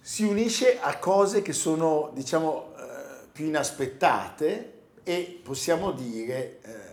si 0.00 0.22
unisce 0.24 0.78
a 0.78 0.98
cose 0.98 1.40
che 1.42 1.52
sono, 1.54 2.10
diciamo, 2.14 2.74
eh, 2.76 3.26
più 3.32 3.46
inaspettate 3.46 4.72
e 5.02 5.40
possiamo 5.42 5.90
dire, 5.92 6.60
eh, 6.62 6.83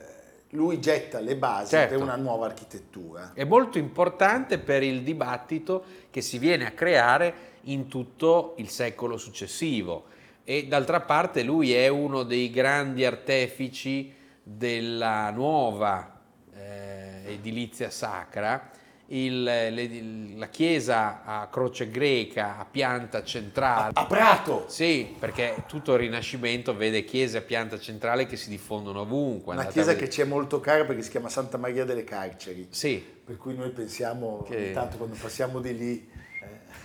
lui 0.52 0.80
getta 0.80 1.20
le 1.20 1.36
basi 1.36 1.72
Certo. 1.72 1.94
per 1.94 2.04
una 2.04 2.16
nuova 2.16 2.46
architettura. 2.46 3.32
È 3.34 3.44
molto 3.44 3.78
importante 3.78 4.58
per 4.58 4.84
il 4.84 5.02
dibattito 5.04 5.84
che 6.10 6.22
si 6.22 6.38
viene 6.38 6.66
a 6.66 6.72
creare 6.72 7.50
in 7.66 7.88
tutto 7.88 8.56
il 8.58 8.70
secolo 8.70 9.18
successivo 9.18 10.06
e 10.44 10.66
d'altra 10.68 11.02
parte 11.02 11.44
lui 11.44 11.74
è 11.74 11.88
uno 11.88 12.24
dei 12.24 12.50
grandi 12.50 13.06
artefici 13.06 14.14
della 14.44 15.30
nuova 15.30 16.20
eh, 16.54 17.22
edilizia 17.26 17.90
sacra. 17.90 18.72
Il- 19.14 19.44
le- 19.44 20.36
la 20.38 20.48
chiesa 20.48 21.24
a 21.26 21.48
croce 21.52 21.90
greca 21.90 22.58
a 22.58 22.66
pianta 22.66 23.24
centrale 23.24 23.92
A 23.94 24.06
Prato, 24.06 24.64
Sì, 24.70 25.14
perché 25.20 25.64
tutto 25.68 25.94
il 25.94 26.00
Rinascimento 26.00 26.74
vede 26.74 27.04
chiese 27.04 27.40
a 27.40 27.42
pianta 27.42 27.78
centrale 27.78 28.26
che 28.26 28.38
si 28.38 28.50
diffondono 28.50 29.02
ovunque. 29.02 29.54
una 29.54 29.66
chiesa 29.66 29.92
a 29.92 29.96
che 29.96 30.10
ci 30.10 30.22
è 30.22 30.24
molto 30.24 30.62
cara 30.62 30.86
perché 30.86 31.02
si 31.02 31.10
chiama 31.10 31.28
Santa 31.28 31.58
Maria 31.58 31.84
delle 31.84 32.06
Carceri, 32.06 32.68
Sì, 32.70 33.04
per 33.26 33.36
cui 33.36 33.54
noi 33.54 33.72
pensiamo 33.72 34.46
Che- 34.48 34.56
ogni 34.56 34.72
tanto 34.72 34.96
quando 34.96 35.18
passiamo 35.22 35.60
di 35.60 35.78
lì, 35.78 36.10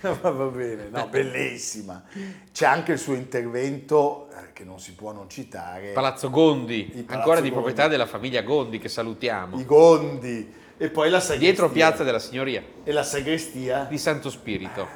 eh, 0.01 0.09
va 0.21 0.31
bene, 0.47 0.89
no, 0.89 1.07
bellissima. 1.07 2.03
C'è 2.51 2.65
anche 2.65 2.91
il 2.91 2.99
suo 2.99 3.13
intervento 3.13 4.27
eh, 4.31 4.51
che 4.51 4.65
non 4.65 4.81
si 4.81 4.93
può 4.95 5.13
non 5.13 5.29
citare, 5.29 5.93
Palazzo 5.93 6.29
Gondi, 6.29 6.83
Palazzo 6.91 7.13
ancora 7.13 7.35
di 7.39 7.49
Gondi. 7.49 7.53
proprietà 7.53 7.87
della 7.87 8.05
famiglia 8.05 8.41
Gondi 8.41 8.79
che 8.79 8.89
salutiamo. 8.89 9.57
i 9.59 9.65
Gondi 9.65 10.65
e 10.77 10.89
poi 10.89 11.09
la 11.09 11.19
sagrestia. 11.19 11.47
Dietro 11.49 11.69
Piazza 11.69 12.03
della 12.03 12.19
Signoria 12.19 12.63
e 12.83 12.91
la 12.91 13.03
sagrestia. 13.03 13.85
di 13.89 13.97
Santo 13.97 14.29
Spirito. 14.29 14.87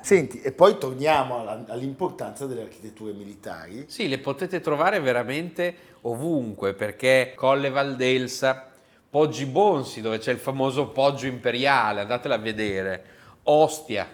Senti, 0.00 0.40
e 0.40 0.50
poi 0.50 0.78
torniamo 0.78 1.38
alla- 1.40 1.64
all'importanza 1.68 2.46
delle 2.46 2.62
architetture 2.62 3.12
militari. 3.12 3.84
Sì, 3.86 4.08
le 4.08 4.18
potete 4.18 4.60
trovare 4.60 4.98
veramente 4.98 5.74
ovunque 6.02 6.74
perché 6.74 7.34
Colle 7.36 7.70
Valdelsa, 7.70 8.68
Poggi 9.08 9.46
Bonsi 9.46 10.00
dove 10.00 10.18
c'è 10.18 10.32
il 10.32 10.38
famoso 10.38 10.88
Poggio 10.88 11.26
Imperiale, 11.26 12.00
andatela 12.00 12.34
a 12.34 12.38
vedere, 12.38 13.04
Ostia, 13.44 14.08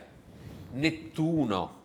Nettuno, 0.72 1.76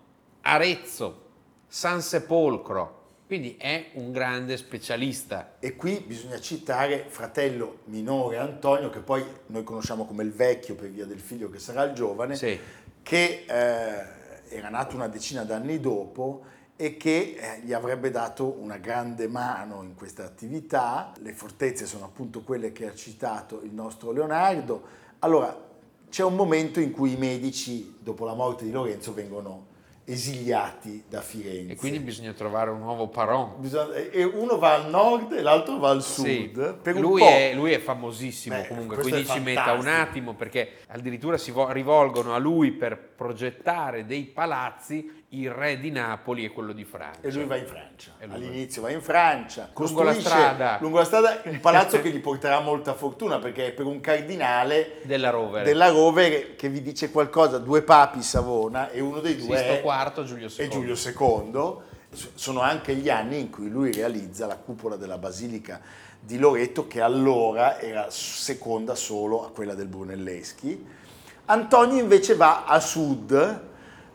Arezzo, 0.42 1.22
San 1.68 2.02
Sepolcro, 2.02 3.03
quindi 3.34 3.58
è 3.58 3.90
un 3.94 4.12
grande 4.12 4.58
specialista. 4.58 5.56
E 5.58 5.76
qui 5.76 6.04
bisogna 6.06 6.40
citare 6.40 7.06
fratello 7.08 7.80
minore 7.86 8.38
Antonio, 8.38 8.92
che 8.92 9.00
poi 9.00 9.26
noi 9.48 9.64
conosciamo 9.64 10.06
come 10.06 10.22
il 10.22 10.32
vecchio 10.32 10.76
per 10.76 10.92
via 10.92 11.08
del 11.08 11.20
figlio 11.20 11.50
che 11.50 11.58
sarà 11.58 11.82
il 11.82 11.94
giovane, 11.94 12.36
Sì. 12.36 12.60
che 13.02 13.46
eh, 13.48 14.56
era 14.56 14.70
nato 14.70 14.96
una 14.96 15.08
decina 15.08 15.44
d'anni 15.44 15.80
dopo 15.80 16.44
e 16.76 16.96
che 16.96 17.36
eh, 17.40 17.62
gli 17.64 17.74
avrebbe 17.74 18.12
dato 18.12 18.56
una 18.60 18.78
grande 18.78 19.28
mano 19.28 19.82
in 19.82 19.96
questa 19.96 20.24
attività. 20.26 21.12
Le 21.20 21.34
fortezze 21.34 21.88
sono 21.88 22.06
appunto 22.06 22.44
quelle 22.44 22.72
che 22.72 22.88
ha 22.88 22.94
citato 22.94 23.64
il 23.64 23.74
nostro 23.74 24.12
Leonardo. 24.12 24.84
Allora, 25.20 25.60
c'è 26.08 26.24
un 26.24 26.36
momento 26.36 26.80
in 26.80 26.92
cui 26.92 27.14
i 27.14 27.18
medici, 27.18 27.96
dopo 28.00 28.26
la 28.26 28.36
morte 28.36 28.64
di 28.64 28.70
Lorenzo, 28.70 29.12
vengono 29.12 29.72
esiliati 30.06 31.04
da 31.08 31.22
Firenze. 31.22 31.74
E 31.74 31.76
quindi 31.76 32.00
bisogna 32.00 32.34
trovare 32.34 32.70
un 32.70 32.80
nuovo 32.80 33.08
Paron. 33.08 33.54
Bisogna- 33.58 33.94
e 33.96 34.24
uno 34.24 34.58
va 34.58 34.74
al 34.76 34.90
nord 34.90 35.32
e 35.34 35.42
l'altro 35.42 35.78
va 35.78 35.90
al 35.90 36.04
sud. 36.04 36.26
Sì, 36.26 36.52
Per 36.82 36.96
un 36.96 37.02
lui, 37.02 37.24
è, 37.24 37.54
lui 37.56 37.72
è 37.72 37.80
famosissimo 37.80 38.56
Beh, 38.56 38.68
comunque, 38.68 38.98
quindi 38.98 39.26
ci 39.26 39.40
metta 39.40 39.74
un 39.74 39.88
attimo 39.88 40.34
perché 40.34 40.80
addirittura 40.88 41.38
si 41.38 41.52
vo- 41.52 41.72
rivolgono 41.72 42.34
a 42.34 42.38
lui 42.38 42.72
per 42.72 42.98
progettare 43.24 44.06
dei 44.06 44.26
palazzi 44.26 45.24
il 45.30 45.50
re 45.50 45.80
di 45.80 45.92
Napoli 45.92 46.44
e 46.44 46.50
quello 46.52 46.74
di 46.74 46.84
Francia. 46.84 47.22
E 47.22 47.32
lui 47.32 47.46
va 47.46 47.56
in 47.56 47.66
Francia. 47.66 48.12
E 48.20 48.28
All'inizio 48.30 48.82
va 48.82 48.92
in 48.92 49.02
Francia. 49.02 49.70
Lungo 49.74 50.04
la 50.04 50.14
strada. 50.14 50.78
Lungo 50.82 50.98
la 50.98 51.06
strada 51.06 51.40
un 51.46 51.62
palazzo 51.62 52.02
che 52.02 52.10
gli 52.10 52.20
porterà 52.20 52.60
molta 52.60 52.94
fortuna 52.94 53.40
perché 53.40 53.68
è 53.68 53.72
per 53.72 53.86
un 53.86 54.02
cardinale 54.02 55.00
della 55.04 55.30
Rovere. 55.30 55.64
della 55.64 55.88
Rovere 55.88 56.56
che 56.58 56.68
vi 56.68 56.82
dice 56.82 57.12
qualcosa, 57.12 57.60
due 57.60 57.82
papi 57.82 58.22
Savona 58.22 58.92
e 58.92 59.00
uno 59.00 59.22
dei 59.22 59.38
due 59.38 59.56
Sisto 59.56 59.72
è, 59.72 59.82
IV, 59.86 60.24
Giulio 60.26 60.50
II. 60.54 60.70
Giulio 60.70 60.96
II 60.96 62.32
sono 62.36 62.60
anche 62.60 62.94
gli 62.96 63.10
anni 63.10 63.40
in 63.40 63.50
cui 63.50 63.70
lui 63.70 63.94
realizza 63.94 64.46
la 64.48 64.58
cupola 64.58 64.98
della 64.98 65.18
Basilica 65.18 65.80
di 66.20 66.38
Loreto 66.38 66.88
che 66.88 67.00
allora 67.00 67.80
era 67.80 68.08
seconda 68.10 68.96
solo 68.96 69.46
a 69.46 69.52
quella 69.52 69.76
del 69.76 69.88
Brunelleschi. 69.88 71.02
Antonio 71.46 72.00
invece 72.00 72.36
va 72.36 72.66
a 72.66 72.80
sud 72.80 73.72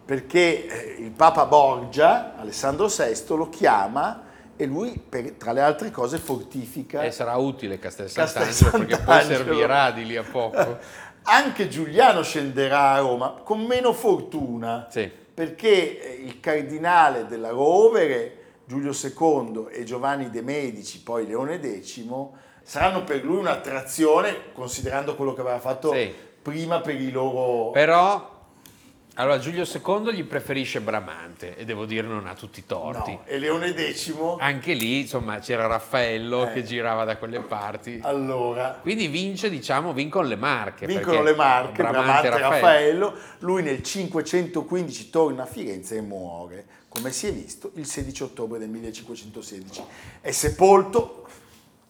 perché 0.09 0.67
eh, 0.67 1.03
il 1.03 1.11
Papa 1.11 1.45
Borgia, 1.45 2.35
Alessandro 2.39 2.87
VI, 2.87 3.37
lo 3.37 3.51
chiama 3.51 4.23
e 4.57 4.65
lui, 4.65 4.99
per, 4.99 5.33
tra 5.33 5.53
le 5.53 5.61
altre 5.61 5.91
cose, 5.91 6.17
fortifica. 6.17 7.03
E 7.03 7.11
sarà 7.11 7.37
utile 7.37 7.79
Castel 7.79 8.09
Sant'Angelo, 8.09 8.71
perché 8.71 8.99
poi 9.05 9.23
servirà 9.25 9.91
di 9.91 10.07
lì 10.07 10.17
a 10.17 10.23
poco. 10.23 10.79
Anche 11.25 11.69
Giuliano 11.69 12.23
scenderà 12.23 12.93
a 12.93 13.01
Roma 13.01 13.41
con 13.45 13.61
meno 13.61 13.93
fortuna, 13.93 14.87
sì. 14.91 15.11
perché 15.35 16.01
eh, 16.01 16.23
il 16.25 16.41
cardinale 16.41 17.27
della 17.27 17.51
Rovere, 17.51 18.37
Giulio 18.65 18.93
II 18.93 19.67
e 19.71 19.85
Giovanni 19.85 20.31
de' 20.31 20.41
Medici, 20.41 21.03
poi 21.03 21.27
Leone 21.27 21.61
X, 21.61 22.03
saranno 22.63 23.05
per 23.05 23.23
lui 23.23 23.37
un'attrazione, 23.37 24.53
considerando 24.55 25.15
quello 25.15 25.35
che 25.35 25.43
aveva 25.43 25.61
fatto 25.61 25.93
sì. 25.93 26.27
Prima 26.49 26.81
per 26.81 27.01
i 27.01 27.11
loro... 27.11 27.71
Però 27.71 28.37
allora, 29.21 29.41
Giulio 29.41 29.65
II 29.65 30.15
gli 30.15 30.23
preferisce 30.23 30.81
Bramante 30.81 31.57
e 31.57 31.65
devo 31.65 31.87
dire 31.87 32.07
non 32.07 32.29
ha 32.29 32.35
tutti 32.35 32.61
i 32.61 32.67
torti. 32.67 33.11
No, 33.11 33.23
e 33.25 33.39
Leone 33.39 33.73
X? 33.73 34.15
Anche 34.39 34.75
lì, 34.75 35.01
insomma, 35.01 35.41
c'era 35.41 35.67
Raffaello 35.67 36.49
eh. 36.49 36.53
che 36.53 36.63
girava 36.63 37.03
da 37.03 37.17
quelle 37.17 37.41
parti. 37.41 37.99
Allora. 38.05 38.79
Quindi 38.81 39.09
vince, 39.09 39.51
diciamo, 39.51 39.93
vincono 39.93 40.29
le 40.29 40.37
marche. 40.37 40.87
Vincono 40.87 41.23
le 41.23 41.35
marche, 41.35 41.83
Bramante 41.83 42.29
e 42.29 42.31
Raffaello. 42.31 42.49
Raffaello. 42.49 43.15
Lui 43.41 43.63
nel 43.65 43.83
515 43.83 45.11
torna 45.11 45.43
a 45.43 45.47
Firenze 45.47 45.97
e 45.97 46.01
muore, 46.01 46.65
come 46.87 47.11
si 47.11 47.27
è 47.27 47.33
visto, 47.33 47.73
il 47.75 47.87
16 47.87 48.23
ottobre 48.23 48.61
del 48.61 48.69
1516. 48.69 49.83
È 50.21 50.31
sepolto 50.31 51.27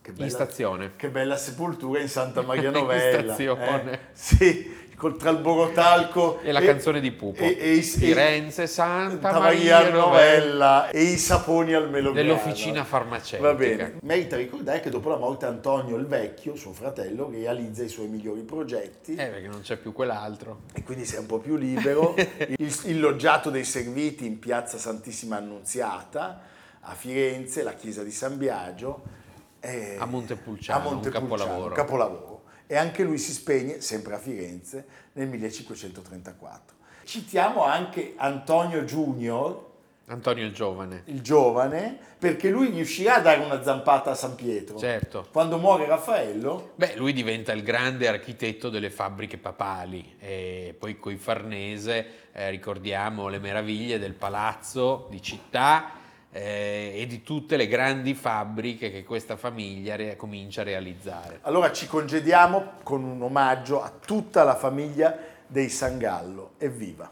che 0.09 0.12
bella, 0.12 0.25
in 0.25 0.31
stazione. 0.31 0.92
Che 0.97 1.09
bella 1.09 1.37
sepoltura 1.37 2.01
in 2.01 2.09
Santa 2.09 2.40
Maria 2.42 2.71
Novella. 2.71 3.18
in 3.18 3.25
stazione. 3.25 3.92
Eh, 3.92 3.99
sì, 4.12 4.77
col 4.97 5.16
Tralborotalco 5.16 6.40
e 6.40 6.51
la 6.51 6.61
e, 6.61 6.64
canzone 6.64 7.01
di 7.01 7.12
Pupo. 7.12 7.42
e, 7.42 7.57
e, 7.61 7.83
Firenze 7.83 8.66
Santa, 8.66 9.31
Santa 9.31 9.38
Maria, 9.38 9.81
Maria 9.81 9.92
Novella 9.92 10.88
e 10.88 11.03
i 11.03 11.18
saponi 11.18 11.75
al 11.75 11.90
melograno 11.90 12.14
dell'officina 12.14 12.85
farmaceutica. 12.85 13.49
Va 13.49 13.55
bene. 13.55 13.99
Merita 14.03 14.37
ricordare 14.37 14.81
che 14.81 14.88
dopo 14.88 15.11
la 15.11 15.18
morte 15.18 15.44
Antonio 15.44 15.97
il 15.97 16.07
Vecchio 16.07 16.57
suo 16.57 16.73
fratello 16.73 17.29
realizza 17.31 17.83
i 17.83 17.88
suoi 17.88 18.09
migliori 18.09 18.40
progetti. 18.40 19.12
Eh 19.12 19.27
perché 19.27 19.47
non 19.47 19.61
c'è 19.61 19.77
più 19.77 19.92
quell'altro. 19.92 20.62
E 20.73 20.83
quindi 20.83 21.05
sei 21.05 21.21
un 21.21 21.27
po' 21.27 21.38
più 21.38 21.57
libero. 21.57 22.14
Il, 22.59 22.75
il 22.85 23.01
loggiato 23.01 23.51
dei 23.51 23.64
serviti 23.64 24.25
in 24.25 24.38
piazza 24.38 24.79
Santissima 24.79 25.37
Annunziata 25.37 26.40
a 26.81 26.94
Firenze 26.94 27.62
la 27.62 27.75
chiesa 27.75 28.03
di 28.03 28.11
San 28.11 28.38
Biagio 28.38 29.27
eh, 29.61 29.97
a 29.99 30.05
Montepulciano, 30.07 30.79
a 30.79 30.83
Montepulciano 30.83 31.25
un 31.25 31.38
capolavoro. 31.38 31.68
Un 31.68 31.75
capolavoro 31.75 32.42
e 32.71 32.77
anche 32.77 33.03
lui 33.03 33.16
si 33.16 33.33
spegne, 33.33 33.81
sempre 33.81 34.14
a 34.14 34.18
Firenze, 34.18 34.87
nel 35.14 35.27
1534. 35.27 36.77
Citiamo 37.05 37.64
anche 37.64 38.12
Antonio 38.16 38.83
Junior, 38.83 39.66
Antonio 40.11 40.44
il 40.44 40.53
giovane. 40.53 41.03
Il 41.07 41.21
giovane, 41.21 41.99
perché 42.18 42.49
lui 42.49 42.68
riuscirà 42.68 43.16
a 43.16 43.21
dare 43.21 43.44
una 43.44 43.62
zampata 43.62 44.11
a 44.11 44.14
San 44.14 44.35
Pietro. 44.35 44.79
Certo. 44.79 45.27
Quando 45.31 45.59
muore 45.59 45.87
Raffaello. 45.87 46.73
Beh, 46.77 46.97
lui 46.97 47.12
diventa 47.12 47.53
il 47.53 47.62
grande 47.62 48.09
architetto 48.09 48.71
delle 48.71 48.88
fabbriche 48.88 49.37
papali 49.37 50.16
e 50.18 50.75
poi 50.79 50.99
coi 50.99 51.16
Farnese 51.16 52.07
eh, 52.33 52.49
ricordiamo 52.49 53.29
le 53.29 53.38
meraviglie 53.38 53.99
del 53.99 54.14
palazzo 54.14 55.09
di 55.11 55.21
città 55.21 55.92
eh, 56.38 56.92
e 56.94 57.07
di 57.07 57.22
tutte 57.22 57.57
le 57.57 57.66
grandi 57.66 58.14
fabbriche 58.14 58.90
che 58.90 59.03
questa 59.03 59.37
famiglia 59.37 59.96
re- 59.96 60.16
comincia 60.16 60.61
a 60.61 60.64
realizzare. 60.64 61.40
Allora 61.42 61.72
ci 61.72 61.87
congediamo 61.87 62.74
con 62.85 63.03
un 63.03 63.20
omaggio 63.20 63.83
a 63.83 63.92
tutta 64.05 64.44
la 64.44 64.55
famiglia 64.55 65.16
dei 65.46 65.68
Sangallo. 65.68 66.53
Evviva! 66.59 67.11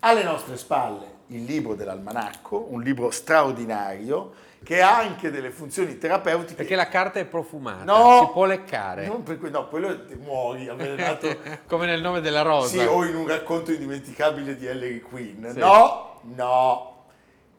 Alle 0.00 0.22
nostre 0.22 0.56
spalle 0.56 1.14
il 1.28 1.44
libro 1.44 1.74
dell'almanacco, 1.74 2.66
un 2.70 2.82
libro 2.82 3.10
straordinario 3.10 4.44
che 4.62 4.80
ha 4.80 4.98
anche 4.98 5.30
delle 5.30 5.50
funzioni 5.50 5.96
terapeutiche. 5.96 6.54
Perché 6.54 6.76
la 6.76 6.88
carta 6.88 7.18
è 7.18 7.24
profumata, 7.24 7.84
no, 7.84 8.26
si 8.26 8.32
può 8.32 8.44
leccare. 8.44 9.06
Non 9.06 9.22
per, 9.22 9.38
no, 9.50 9.68
quello 9.68 10.04
muori 10.20 10.68
avvelenato. 10.68 11.36
Come 11.66 11.86
nel 11.86 12.00
nome 12.00 12.20
della 12.20 12.42
rosa. 12.42 12.78
Sì, 12.78 12.84
o 12.84 13.04
in 13.04 13.16
un 13.16 13.26
racconto 13.26 13.72
indimenticabile 13.72 14.56
di 14.56 14.66
Ellery 14.66 15.00
Queen. 15.00 15.50
Sì. 15.52 15.58
No, 15.58 16.20
no, 16.34 17.04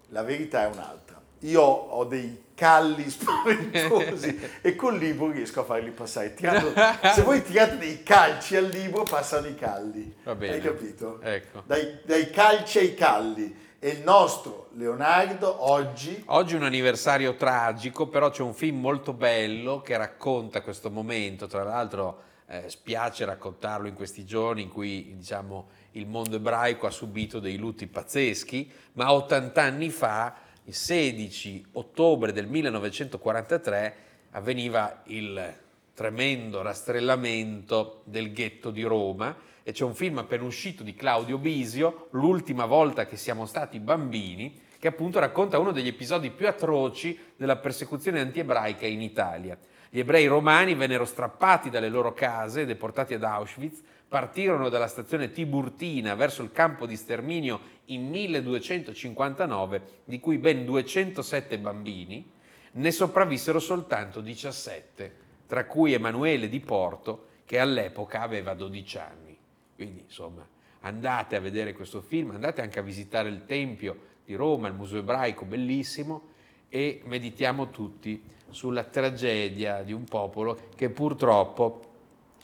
la 0.10 0.24
verità 0.24 0.64
è 0.64 0.68
un'altra. 0.68 1.07
Io 1.40 1.62
ho 1.62 2.04
dei 2.06 2.46
calli 2.56 3.08
spaventosi 3.10 4.40
e 4.62 4.76
col 4.76 4.98
libro 4.98 5.30
riesco 5.30 5.62
a 5.62 5.64
farli 5.64 5.92
passare. 5.92 6.34
Tirando, 6.34 6.74
se 7.14 7.22
voi 7.22 7.44
tirate 7.44 7.78
dei 7.78 8.02
calci 8.02 8.56
al 8.56 8.66
libro 8.66 9.04
passano 9.04 9.48
i 9.48 9.56
calli. 9.56 10.14
Hai 10.24 10.60
capito? 10.60 11.22
Ecco. 11.22 11.64
Dai, 11.66 12.00
dai 12.04 12.32
calci 12.32 12.80
ai 12.80 12.96
calli. 12.96 13.66
E 13.80 13.90
il 13.90 14.02
nostro 14.02 14.70
Leonardo 14.74 15.70
oggi... 15.70 16.24
Oggi 16.26 16.56
è 16.56 16.58
un 16.58 16.64
anniversario 16.64 17.36
tragico, 17.36 18.08
però 18.08 18.32
c'è 18.32 18.42
un 18.42 18.56
film 18.56 18.80
molto 18.80 19.14
bello 19.14 19.82
che 19.82 19.96
racconta 19.96 20.64
questo 20.64 20.90
momento. 20.90 21.46
Tra 21.46 21.62
l'altro 21.62 22.24
eh, 22.48 22.64
spiace 22.70 23.24
raccontarlo 23.26 23.88
in 23.88 23.94
questi 23.94 24.26
giorni 24.26 24.64
in 24.64 24.70
cui 24.70 25.14
diciamo, 25.16 25.68
il 25.92 26.08
mondo 26.08 26.38
ebraico 26.38 26.88
ha 26.88 26.92
subito 26.92 27.40
dei 27.40 27.58
lutti 27.58 27.86
pazzeschi, 27.86 28.72
ma 28.94 29.14
80 29.14 29.62
anni 29.62 29.92
fa 29.92 30.34
il 30.68 30.74
16 30.74 31.68
ottobre 31.74 32.34
del 32.34 32.46
1943 32.48 33.96
avveniva 34.32 35.02
il 35.06 35.56
tremendo 35.94 36.62
rastrellamento 36.62 38.02
del 38.04 38.34
ghetto 38.34 38.70
di 38.70 38.84
Roma 38.84 39.36
e 39.64 39.72
c'è 39.72 39.86
un 39.86 39.96
film 39.96 40.18
appena 40.18 40.44
uscito 40.44 40.84
di 40.84 40.94
Claudio 40.94 41.38
Bisio, 41.38 42.08
L'ultima 42.12 42.66
volta 42.66 43.06
che 43.06 43.16
siamo 43.16 43.46
stati 43.46 43.80
bambini, 43.80 44.60
che 44.78 44.90
appunto 44.90 45.20
racconta 45.20 45.58
uno 45.58 45.72
degli 45.72 45.88
episodi 45.88 46.32
più 46.32 46.48
atroci 46.48 47.18
della 47.38 47.56
persecuzione 47.56 48.20
antiebraica 48.20 48.86
in 48.86 49.02
Italia. 49.02 49.58
Gli 49.90 50.00
ebrei 50.00 50.28
romani 50.28 50.76
vennero 50.76 51.06
strappati 51.06 51.70
dalle 51.70 51.90
loro 51.90 52.14
case 52.14 52.62
e 52.62 52.66
deportati 52.66 53.14
ad 53.14 53.24
Auschwitz 53.24 53.82
partirono 54.08 54.70
dalla 54.70 54.88
stazione 54.88 55.32
Tiburtina 55.32 56.16
verso 56.16 56.42
il 56.42 56.52
campo 56.52 56.86
di 56.86 56.96
sterminio 56.96 57.60
in 57.86 58.08
1259, 58.10 59.82
di 60.06 60.20
cui 60.20 60.38
ben 60.38 60.66
207 60.66 61.60
bambini, 61.60 62.32
ne 62.72 62.92
sopravvissero 62.92 63.60
soltanto 63.60 64.22
17, 64.22 65.16
tra 65.48 65.66
cui 65.66 65.94
Emanuele 65.94 66.48
di 66.48 66.60
Porto, 66.60 67.26
che 67.46 67.60
all'epoca 67.60 68.22
aveva 68.22 68.54
12 68.54 68.98
anni. 68.98 69.38
Quindi, 69.76 70.02
insomma, 70.02 70.48
andate 70.82 71.36
a 71.36 71.40
vedere 71.40 71.74
questo 71.74 72.02
film, 72.02 72.32
andate 72.32 72.62
anche 72.62 72.80
a 72.80 72.84
visitare 72.84 73.30
il 73.30 73.46
Tempio 73.46 74.16
di 74.26 74.36
Roma, 74.36 74.68
il 74.68 74.74
Museo 74.74 75.00
Ebraico, 75.00 75.46
bellissimo, 75.46 76.36
e 76.70 77.02
meditiamo 77.06 77.70
tutti 77.70 78.22
sulla 78.50 78.84
tragedia 78.84 79.84
di 79.84 79.94
un 79.94 80.04
popolo 80.04 80.70
che 80.76 80.90
purtroppo 80.90 81.87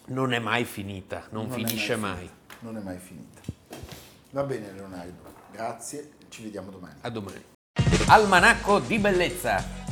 non 0.07 0.33
è 0.33 0.39
mai 0.39 0.65
finita, 0.65 1.27
non, 1.29 1.47
non 1.47 1.55
finisce 1.55 1.95
mai, 1.95 2.13
mai. 2.13 2.29
Non 2.59 2.77
è 2.77 2.81
mai 2.81 2.97
finita. 2.97 3.41
Va 4.31 4.43
bene 4.43 4.71
Leonardo, 4.71 5.33
grazie, 5.51 6.11
ci 6.29 6.43
vediamo 6.43 6.71
domani. 6.71 6.95
A 7.01 7.09
domani. 7.09 7.43
Almanacco 8.07 8.79
di 8.79 8.99
bellezza 8.99 9.82